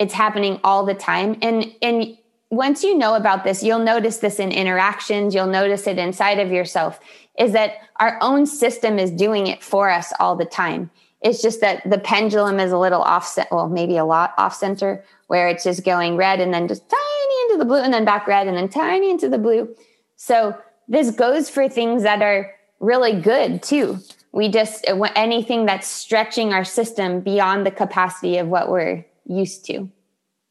[0.00, 1.38] It's happening all the time.
[1.42, 2.18] And, and
[2.50, 6.50] once you know about this, you'll notice this in interactions, you'll notice it inside of
[6.50, 6.98] yourself,
[7.38, 10.90] is that our own system is doing it for us all the time.
[11.20, 15.04] It's just that the pendulum is a little offset, well, maybe a lot off center,
[15.28, 18.26] where it's just going red and then just tiny into the blue and then back
[18.26, 19.74] red and then tiny into the blue.
[20.16, 20.56] So
[20.88, 23.98] this goes for things that are really good too.
[24.32, 29.90] We just, anything that's stretching our system beyond the capacity of what we're used to.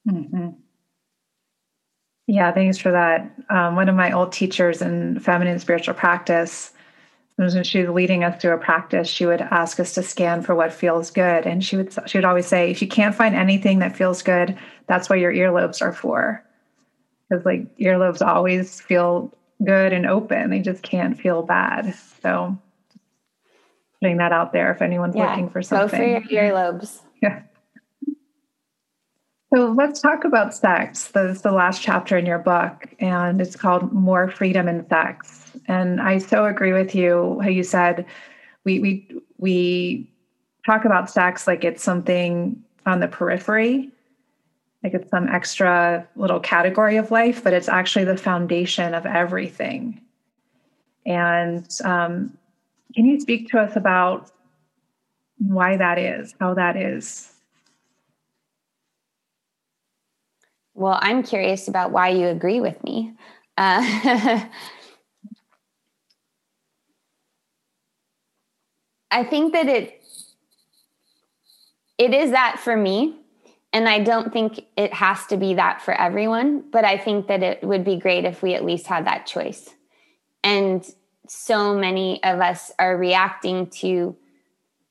[0.10, 0.50] Mm-hmm.
[2.28, 3.32] Yeah, thanks for that.
[3.50, 6.74] Um, one of my old teachers in feminine spiritual practice,
[7.38, 10.56] when she was leading us through a practice, she would ask us to scan for
[10.56, 13.80] what feels good, and she would she would always say, if you can't find anything
[13.80, 14.58] that feels good,
[14.88, 16.44] that's what your earlobes are for,
[17.30, 19.32] because like earlobes always feel
[19.64, 21.94] good and open; they just can't feel bad.
[22.24, 22.58] So,
[24.02, 27.02] putting that out there if anyone's yeah, looking for something, go for your earlobes.
[27.22, 27.44] Yeah.
[29.54, 31.08] So let's talk about sex.
[31.10, 35.47] That's the last chapter in your book, and it's called More Freedom in Sex.
[35.68, 38.06] And I so agree with you how you said
[38.64, 40.10] we we we
[40.66, 43.90] talk about sex like it's something on the periphery,
[44.84, 50.02] like it's some extra little category of life, but it's actually the foundation of everything.
[51.06, 52.38] And um,
[52.96, 54.32] can you speak to us about
[55.40, 57.32] why that is, how that is?
[60.74, 63.14] Well, I'm curious about why you agree with me.
[63.58, 64.46] Uh,
[69.12, 70.02] I think that it
[71.98, 73.16] it is that for me
[73.74, 77.44] and I don't think it has to be that for everyone, but I think that
[77.44, 79.70] it would be great if we at least had that choice.
[80.44, 80.88] And
[81.28, 84.16] so many of us are reacting to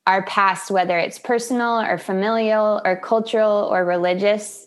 [0.06, 4.66] our past whether it's personal or familial or cultural or religious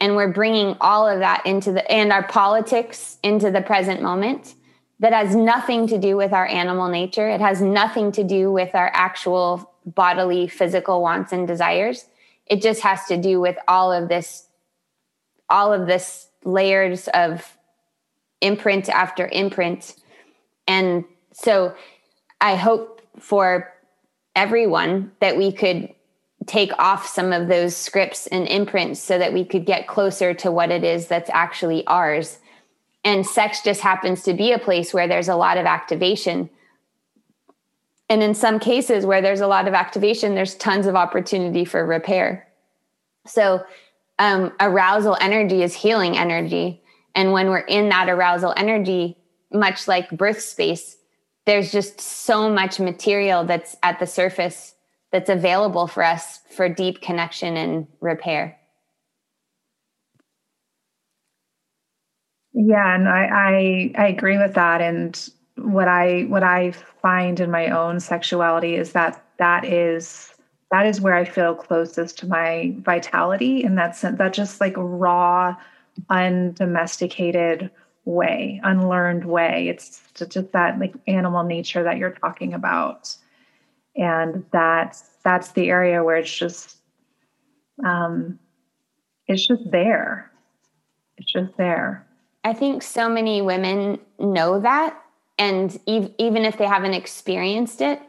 [0.00, 4.54] and we're bringing all of that into the and our politics into the present moment
[5.00, 7.28] that has nothing to do with our animal nature.
[7.28, 12.06] It has nothing to do with our actual bodily physical wants and desires.
[12.46, 14.44] It just has to do with all of this
[15.48, 17.56] all of this layers of
[18.40, 19.94] imprint after imprint.
[20.66, 21.74] And so
[22.40, 23.72] i hope for
[24.34, 25.88] everyone that we could
[26.46, 30.50] take off some of those scripts and imprints so that we could get closer to
[30.50, 32.38] what it is that's actually ours.
[33.06, 36.50] And sex just happens to be a place where there's a lot of activation.
[38.08, 41.86] And in some cases where there's a lot of activation, there's tons of opportunity for
[41.86, 42.48] repair.
[43.24, 43.64] So,
[44.18, 46.82] um, arousal energy is healing energy.
[47.14, 49.16] And when we're in that arousal energy,
[49.52, 50.96] much like birth space,
[51.44, 54.74] there's just so much material that's at the surface
[55.12, 58.58] that's available for us for deep connection and repair.
[62.56, 64.80] Yeah, and I, I I agree with that.
[64.80, 70.34] And what I what I find in my own sexuality is that that is
[70.72, 75.56] that is where I feel closest to my vitality, and that's that just like raw,
[76.10, 77.70] undomesticated
[78.06, 79.68] way, unlearned way.
[79.68, 83.14] It's just that like animal nature that you're talking about
[83.96, 86.78] and that's that's the area where it's just
[87.84, 88.38] um,
[89.28, 90.30] it's just there
[91.18, 92.05] it's just there
[92.46, 94.98] i think so many women know that
[95.36, 98.00] and ev- even if they haven't experienced it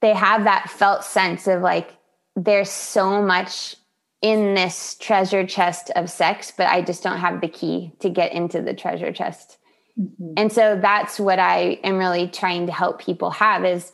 [0.00, 1.96] they have that felt sense of like
[2.34, 3.76] there's so much
[4.22, 8.32] in this treasure chest of sex but i just don't have the key to get
[8.32, 9.58] into the treasure chest
[10.00, 10.32] mm-hmm.
[10.36, 13.92] and so that's what i am really trying to help people have is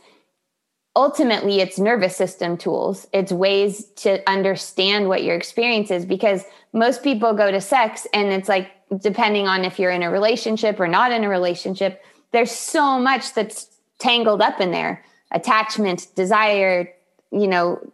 [0.96, 7.02] ultimately it's nervous system tools it's ways to understand what your experience is because most
[7.02, 10.88] people go to sex and it's like depending on if you're in a relationship or
[10.88, 13.68] not in a relationship there's so much that's
[13.98, 15.04] tangled up in there.
[15.32, 16.92] Attachment desire
[17.30, 17.92] you know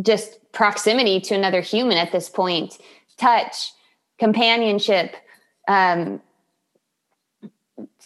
[0.00, 2.78] just proximity to another human at this point
[3.16, 3.72] touch
[4.18, 5.14] companionship
[5.68, 6.20] um,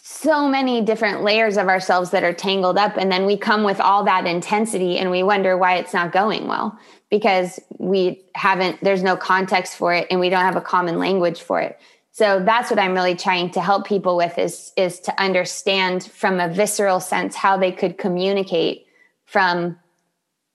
[0.05, 2.97] so many different layers of ourselves that are tangled up.
[2.97, 6.45] And then we come with all that intensity and we wonder why it's not going
[6.47, 6.77] well
[7.09, 11.41] because we haven't there's no context for it and we don't have a common language
[11.41, 11.79] for it
[12.13, 16.39] so that's what i'm really trying to help people with is is to understand from
[16.39, 18.87] a visceral sense how they could communicate
[19.25, 19.77] from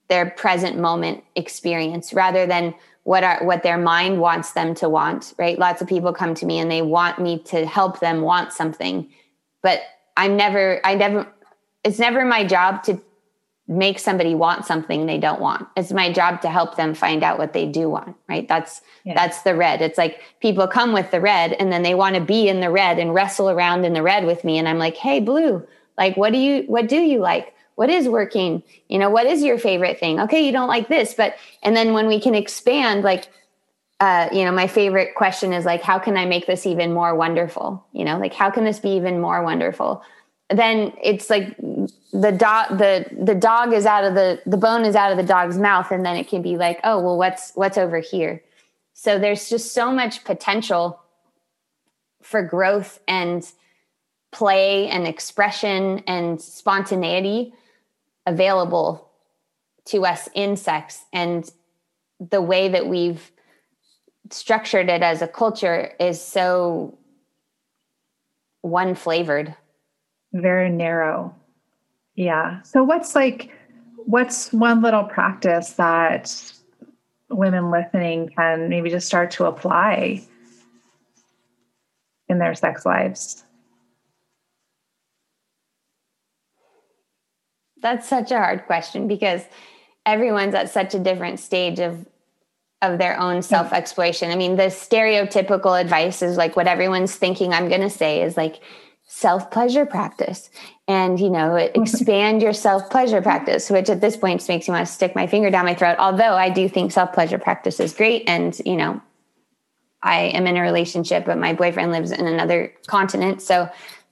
[0.09, 5.35] their present moment experience rather than what are what their mind wants them to want
[5.39, 5.59] right?
[5.59, 9.09] Lots of people come to me and they want me to help them want something
[9.63, 9.81] but
[10.17, 11.27] i'm never i never
[11.85, 13.01] it's never my job to
[13.69, 15.69] make somebody want something they don't want.
[15.77, 18.49] It's my job to help them find out what they do want, right?
[18.49, 19.15] That's yeah.
[19.15, 19.83] that's the red.
[19.83, 22.71] It's like people come with the red and then they want to be in the
[22.71, 25.67] red and wrestle around in the red with me and I'm like, "Hey, blue,
[25.99, 27.55] like what do you what do you like?
[27.75, 28.63] What is working?
[28.89, 30.19] You know, what is your favorite thing?
[30.21, 33.29] Okay, you don't like this, but and then when we can expand like
[34.01, 37.17] uh, you know, my favorite question is like, how can I make this even more
[37.17, 37.85] wonderful?
[37.93, 40.03] You know, like, how can this be even more wonderful?
[40.51, 44.97] Then it's like the dog the the dog is out of the the bone is
[44.97, 47.79] out of the dog's mouth and then it can be like oh well what's what's
[47.79, 48.43] over here?
[48.95, 51.01] So there's just so much potential
[52.23, 53.49] for growth and
[54.33, 57.55] play and expression and spontaneity
[58.27, 59.09] available
[59.87, 61.51] to us in sex and
[62.21, 63.31] the way that we've
[64.31, 66.99] structured it as a culture is so
[68.61, 69.55] one flavored
[70.33, 71.35] very narrow.
[72.15, 72.63] Yeah.
[72.63, 73.51] So what's like
[73.97, 76.53] what's one little practice that
[77.31, 80.23] women listening can maybe just start to apply
[82.29, 83.45] in their sex lives?
[87.81, 89.43] That's such a hard question because
[90.05, 92.07] everyone's at such a different stage of
[92.81, 94.31] of their own self exploration.
[94.31, 98.37] I mean, the stereotypical advice is like what everyone's thinking I'm going to say is
[98.37, 98.61] like
[99.09, 100.51] self pleasure practice
[100.87, 104.87] and you know expand your self pleasure practice which at this point makes me want
[104.87, 105.97] to stick my finger down my throat.
[105.99, 109.01] Although i do think self pleasure practice is great and you know
[110.03, 113.43] i am in a relationship but my boyfriend lives in another continent.
[113.43, 113.69] So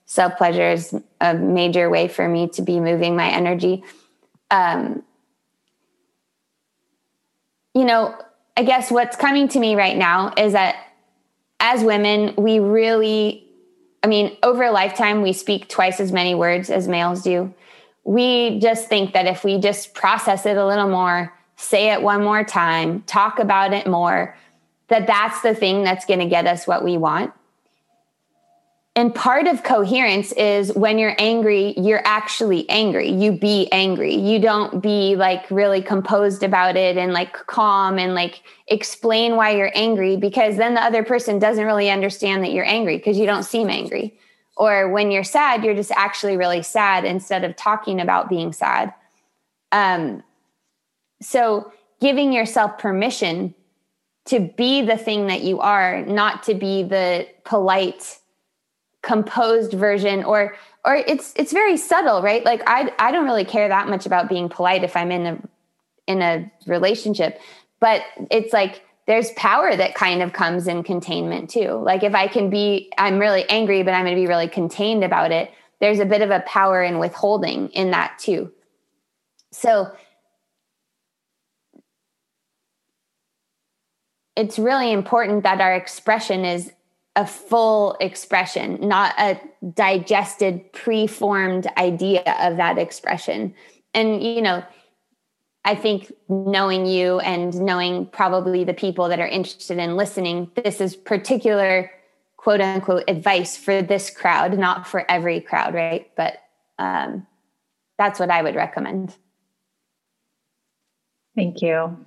[0.06, 3.84] self pleasure is a major way for me to be moving my energy.
[4.50, 5.02] Um,
[7.74, 8.16] you know
[8.56, 10.76] i guess what's coming to me right now is that
[11.60, 13.45] as women we really
[14.06, 17.52] I mean, over a lifetime, we speak twice as many words as males do.
[18.04, 22.22] We just think that if we just process it a little more, say it one
[22.22, 24.36] more time, talk about it more,
[24.86, 27.32] that that's the thing that's going to get us what we want.
[28.96, 33.10] And part of coherence is when you're angry, you're actually angry.
[33.10, 34.14] You be angry.
[34.14, 39.50] You don't be like really composed about it and like calm and like explain why
[39.50, 43.26] you're angry because then the other person doesn't really understand that you're angry because you
[43.26, 44.18] don't seem angry.
[44.56, 48.94] Or when you're sad, you're just actually really sad instead of talking about being sad.
[49.72, 50.22] Um,
[51.20, 51.70] so
[52.00, 53.54] giving yourself permission
[54.24, 58.20] to be the thing that you are, not to be the polite
[59.06, 62.44] composed version or or it's it's very subtle right?
[62.44, 65.38] Like i i don't really care that much about being polite if i'm in a
[66.06, 67.40] in a relationship
[67.80, 71.80] but it's like there's power that kind of comes in containment too.
[71.82, 75.04] Like if i can be i'm really angry but i'm going to be really contained
[75.04, 75.50] about it
[75.80, 78.50] there's a bit of a power in withholding in that too.
[79.52, 79.92] So
[84.34, 86.72] it's really important that our expression is
[87.16, 89.40] a full expression, not a
[89.74, 93.54] digested, preformed idea of that expression.
[93.94, 94.62] And, you know,
[95.64, 100.80] I think knowing you and knowing probably the people that are interested in listening, this
[100.80, 101.90] is particular
[102.36, 106.08] quote unquote advice for this crowd, not for every crowd, right?
[106.16, 106.38] But
[106.78, 107.26] um,
[107.98, 109.14] that's what I would recommend.
[111.34, 112.06] Thank you.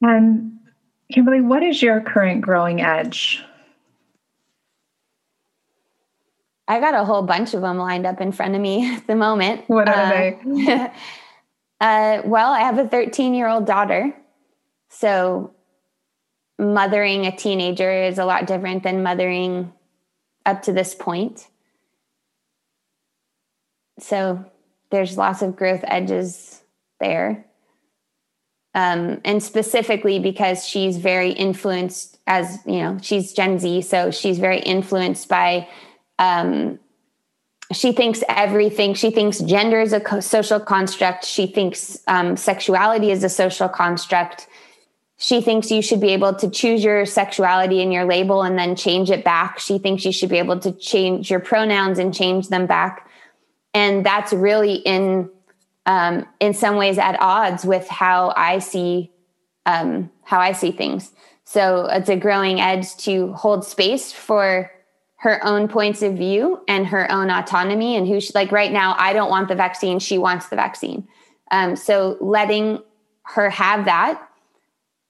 [0.00, 0.58] And
[1.12, 3.44] Kimberly, what is your current growing edge?
[6.68, 9.16] I got a whole bunch of them lined up in front of me at the
[9.16, 9.64] moment.
[9.68, 10.38] What are uh, they?
[11.80, 14.14] uh, well, I have a 13 year old daughter.
[14.88, 15.54] So
[16.58, 19.72] mothering a teenager is a lot different than mothering
[20.46, 21.48] up to this point.
[23.98, 24.44] So
[24.90, 26.62] there's lots of growth edges
[27.00, 27.46] there
[28.74, 34.38] um, and specifically because she's very influenced as you know she's gen z so she's
[34.38, 35.68] very influenced by
[36.18, 36.78] um,
[37.72, 41.24] she thinks everything she thinks gender is a co- social construct.
[41.24, 44.46] She thinks um, sexuality is a social construct.
[45.16, 48.74] She thinks you should be able to choose your sexuality and your label and then
[48.74, 49.58] change it back.
[49.58, 53.08] She thinks you should be able to change your pronouns and change them back.
[53.72, 55.30] And that's really in
[55.86, 59.10] um, in some ways at odds with how I see
[59.66, 61.12] um, how I see things.
[61.44, 64.70] So it's a growing edge to hold space for
[65.22, 68.96] her own points of view and her own autonomy and who she, like right now
[68.98, 71.06] i don't want the vaccine she wants the vaccine
[71.52, 72.82] um, so letting
[73.22, 74.20] her have that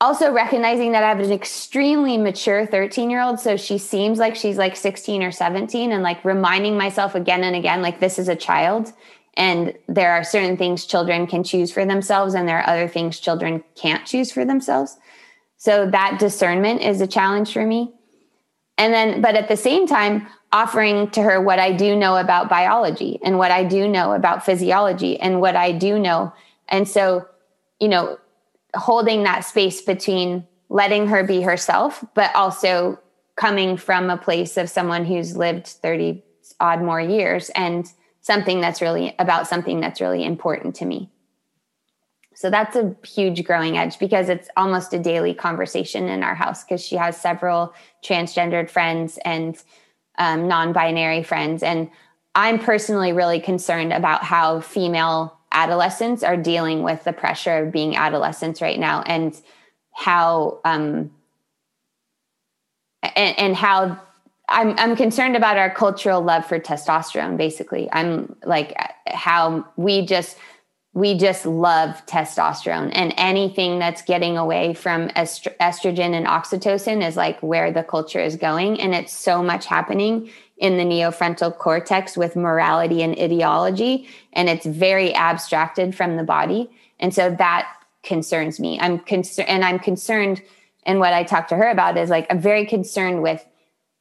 [0.02, 4.36] also recognizing that i have an extremely mature 13 year old so she seems like
[4.36, 8.28] she's like 16 or 17 and like reminding myself again and again like this is
[8.28, 8.92] a child
[9.34, 13.18] and there are certain things children can choose for themselves and there are other things
[13.18, 14.96] children can't choose for themselves
[15.56, 17.92] so that discernment is a challenge for me
[18.78, 22.48] and then, but at the same time, offering to her what I do know about
[22.48, 26.32] biology and what I do know about physiology and what I do know.
[26.68, 27.26] And so,
[27.80, 28.18] you know,
[28.74, 32.98] holding that space between letting her be herself, but also
[33.36, 36.22] coming from a place of someone who's lived 30
[36.60, 37.86] odd more years and
[38.22, 41.10] something that's really about something that's really important to me.
[42.34, 46.64] So that's a huge growing edge because it's almost a daily conversation in our house
[46.64, 49.62] because she has several transgendered friends and
[50.18, 51.62] um, non binary friends.
[51.62, 51.90] And
[52.34, 57.96] I'm personally really concerned about how female adolescents are dealing with the pressure of being
[57.96, 59.38] adolescents right now and
[59.92, 61.10] how, um,
[63.02, 64.00] and, and how
[64.52, 67.88] I'm, I'm concerned about our cultural love for testosterone, basically.
[67.92, 68.76] I'm like,
[69.06, 70.36] how we just,
[70.94, 72.90] we just love testosterone.
[72.92, 78.20] And anything that's getting away from est- estrogen and oxytocin is like where the culture
[78.20, 78.80] is going.
[78.80, 84.06] And it's so much happening in the neofrontal cortex with morality and ideology.
[84.32, 86.70] And it's very abstracted from the body.
[87.00, 87.68] And so that
[88.02, 88.78] concerns me.
[88.80, 90.42] I'm concerned and i'm concerned
[90.84, 93.46] and what i talk to her about is like i'm very concerned with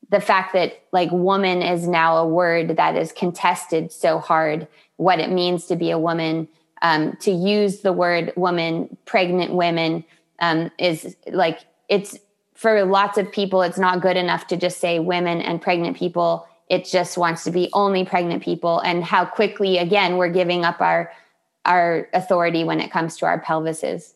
[0.09, 5.19] the fact that like woman is now a word that is contested so hard what
[5.19, 6.47] it means to be a woman
[6.81, 10.03] um, to use the word woman, pregnant women
[10.39, 12.17] um, is like it's
[12.55, 16.47] for lots of people, it's not good enough to just say women and pregnant people.
[16.69, 20.81] It just wants to be only pregnant people, and how quickly again we're giving up
[20.81, 21.11] our
[21.65, 24.13] our authority when it comes to our pelvises.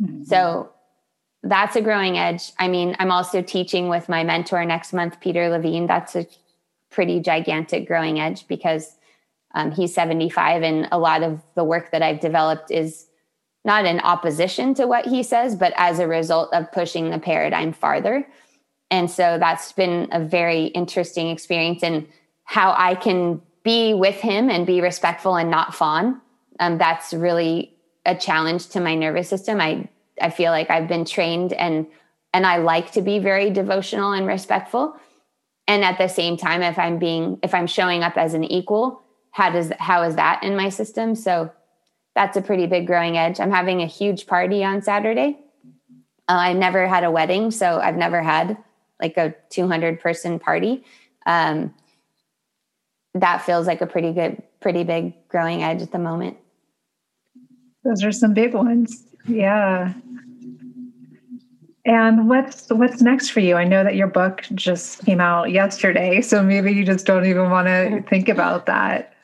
[0.00, 0.24] Mm-hmm.
[0.24, 0.70] So
[1.42, 2.52] that's a growing edge.
[2.58, 5.86] I mean, I'm also teaching with my mentor next month, Peter Levine.
[5.86, 6.26] That's a
[6.90, 8.96] pretty gigantic growing edge because
[9.54, 13.06] um, he's 75, and a lot of the work that I've developed is
[13.64, 17.72] not in opposition to what he says, but as a result of pushing the paradigm
[17.72, 18.26] farther.
[18.90, 22.06] And so that's been a very interesting experience and
[22.44, 26.20] how I can be with him and be respectful and not fawn.
[26.60, 27.74] Um, that's really
[28.06, 29.60] a challenge to my nervous system.
[29.60, 29.88] I
[30.20, 31.86] I feel like I've been trained and
[32.34, 34.96] and I like to be very devotional and respectful.
[35.66, 39.02] And at the same time, if I'm being if I'm showing up as an equal,
[39.30, 41.14] how does how is that in my system?
[41.14, 41.52] So
[42.14, 43.38] that's a pretty big growing edge.
[43.38, 45.38] I'm having a huge party on saturday.
[46.28, 48.58] Uh, i never had a wedding so i've never had
[49.00, 50.84] like a 200 person party.
[51.24, 51.74] Um,
[53.14, 56.36] that feels like a pretty good pretty big growing edge at the moment.
[57.84, 59.92] Those are some big ones yeah
[61.88, 63.56] and what's what's next for you?
[63.56, 67.48] I know that your book just came out yesterday, so maybe you just don't even
[67.48, 69.14] want to think about that.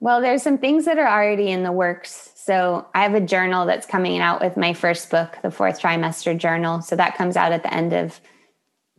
[0.00, 2.32] Well, there's some things that are already in the works.
[2.34, 6.36] So I have a journal that's coming out with my first book, the fourth trimester
[6.36, 6.80] journal.
[6.80, 8.18] So that comes out at the end of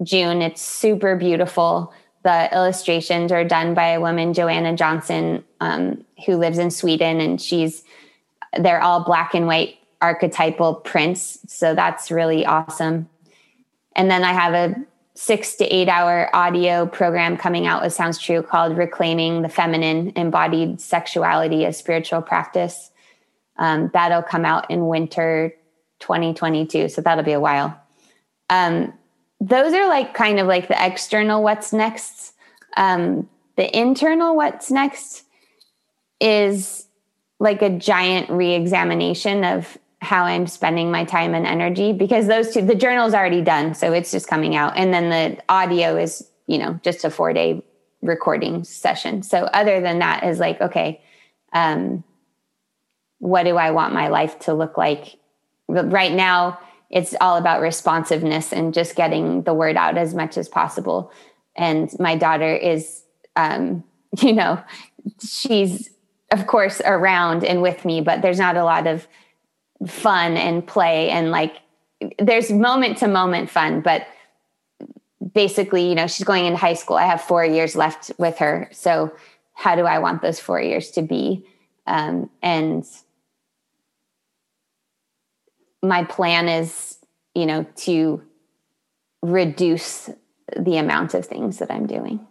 [0.03, 0.43] June.
[0.43, 1.91] It's super beautiful.
[2.23, 7.41] The illustrations are done by a woman, Joanna Johnson, um, who lives in Sweden, and
[7.41, 7.83] she's
[8.59, 11.39] they're all black and white archetypal prints.
[11.47, 13.09] So that's really awesome.
[13.95, 14.75] And then I have a
[15.13, 20.13] six to eight hour audio program coming out with Sounds True called Reclaiming the Feminine
[20.15, 22.91] Embodied Sexuality as Spiritual Practice.
[23.57, 25.53] Um, that'll come out in winter
[25.99, 26.89] 2022.
[26.89, 27.79] So that'll be a while.
[28.49, 28.93] Um,
[29.39, 32.33] those are like kind of like the external what's next.
[32.77, 35.23] Um, the internal what's next
[36.19, 36.87] is
[37.39, 42.53] like a giant re examination of how I'm spending my time and energy because those
[42.53, 43.75] two, the journal's already done.
[43.75, 44.75] So it's just coming out.
[44.75, 47.63] And then the audio is, you know, just a four day
[48.01, 49.21] recording session.
[49.21, 51.01] So other than that is like, okay,
[51.53, 52.03] um,
[53.19, 55.17] what do I want my life to look like?
[55.67, 56.59] Right now,
[56.89, 61.11] it's all about responsiveness and just getting the word out as much as possible.
[61.55, 63.03] And my daughter is,
[63.35, 63.83] um,
[64.19, 64.61] you know,
[65.23, 65.91] she's
[66.31, 69.07] of course around and with me, but there's not a lot of
[69.87, 71.57] fun and play and like
[72.19, 74.07] there's moment to moment fun but
[75.33, 78.69] basically you know she's going into high school i have four years left with her
[78.71, 79.11] so
[79.53, 81.45] how do i want those four years to be
[81.87, 82.85] um, and
[85.81, 86.99] my plan is
[87.33, 88.21] you know, to
[89.21, 90.09] reduce
[90.57, 92.25] the amount of things that I'm doing.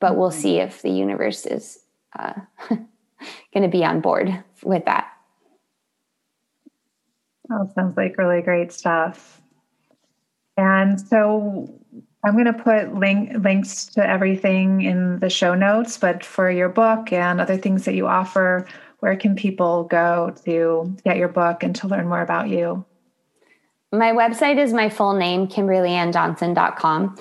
[0.00, 0.40] But we'll mm-hmm.
[0.40, 1.80] see if the universe is
[2.18, 2.34] uh,
[2.68, 5.10] going to be on board with that.
[7.50, 9.40] Oh, sounds like really great stuff.
[10.56, 11.68] And so
[12.24, 16.68] I'm going to put link, links to everything in the show notes, but for your
[16.68, 18.66] book and other things that you offer,
[19.00, 22.84] where can people go to get your book and to learn more about you?
[23.92, 27.16] My website is my full name, kimberlyannjohnson.com.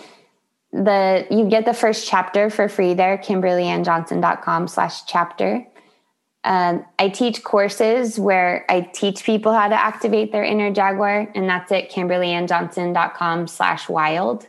[0.71, 5.67] The you get the first chapter for free there, kimberlyannjohnson.com slash chapter.
[6.45, 11.47] Um, I teach courses where I teach people how to activate their inner jaguar, and
[11.47, 14.47] that's at kimberlyannjohnson.com slash wild.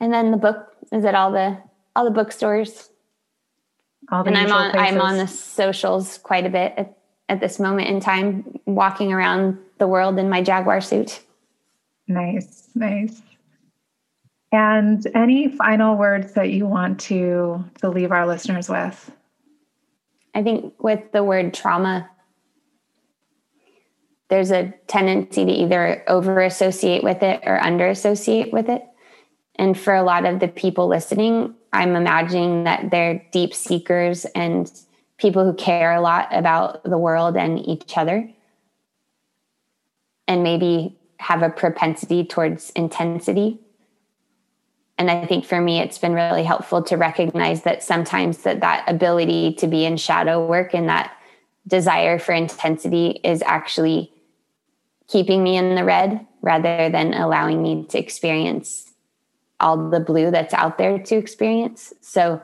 [0.00, 1.58] And then the book is at all the
[1.94, 2.90] all the bookstores.
[4.10, 4.94] All the and I'm on places.
[4.94, 6.98] I'm on the socials quite a bit at,
[7.28, 11.22] at this moment in time, walking around the world in my jaguar suit.
[12.08, 13.22] Nice, nice.
[14.52, 19.10] And any final words that you want to to leave our listeners with?
[20.34, 22.10] I think with the word trauma,
[24.28, 28.82] there's a tendency to either over associate with it or under associate with it.
[29.56, 34.70] And for a lot of the people listening, I'm imagining that they're deep seekers and
[35.18, 38.28] people who care a lot about the world and each other.
[40.26, 43.60] And maybe have a propensity towards intensity
[44.98, 48.84] and i think for me it's been really helpful to recognize that sometimes that that
[48.88, 51.16] ability to be in shadow work and that
[51.66, 54.12] desire for intensity is actually
[55.08, 58.92] keeping me in the red rather than allowing me to experience
[59.60, 61.92] all the blue that's out there to experience.
[62.00, 62.40] So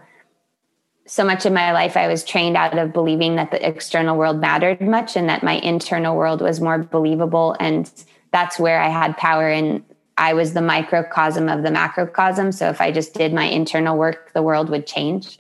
[1.06, 4.40] so much of my life i was trained out of believing that the external world
[4.40, 7.56] mattered much and that my internal world was more believable.
[7.58, 7.90] And
[8.32, 9.84] that's where i had power and
[10.20, 12.52] I was the microcosm of the macrocosm.
[12.52, 15.38] So if I just did my internal work, the world would change.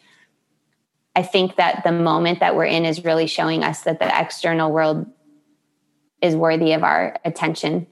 [1.14, 4.72] I think that the moment that we're in is really showing us that the external
[4.72, 5.04] world
[6.22, 7.88] is worthy of our attention.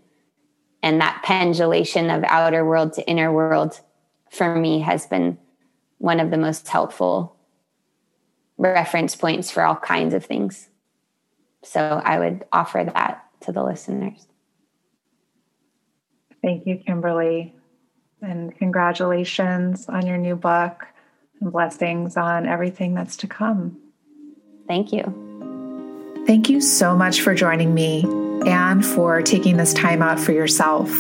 [0.83, 3.79] And that pendulation of outer world to inner world
[4.31, 5.37] for me has been
[5.99, 7.37] one of the most helpful
[8.57, 10.71] reference points for all kinds of things.
[11.63, 14.27] So I would offer that to the listeners.
[16.43, 17.55] Thank you, Kimberly.
[18.21, 20.87] And congratulations on your new book
[21.41, 23.79] and blessings on everything that's to come.
[24.67, 26.25] Thank you.
[26.27, 28.05] Thank you so much for joining me
[28.47, 30.91] and for taking this time out for yourself.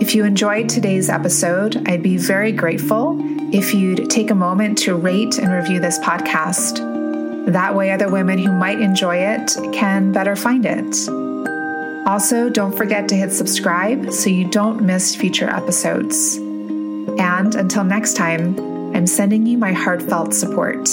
[0.00, 3.18] If you enjoyed today's episode, I'd be very grateful
[3.54, 6.80] if you'd take a moment to rate and review this podcast.
[7.46, 11.21] That way, other women who might enjoy it can better find it.
[12.06, 16.36] Also, don't forget to hit subscribe so you don't miss future episodes.
[16.36, 18.58] And until next time,
[18.94, 20.88] I'm sending you my heartfelt support.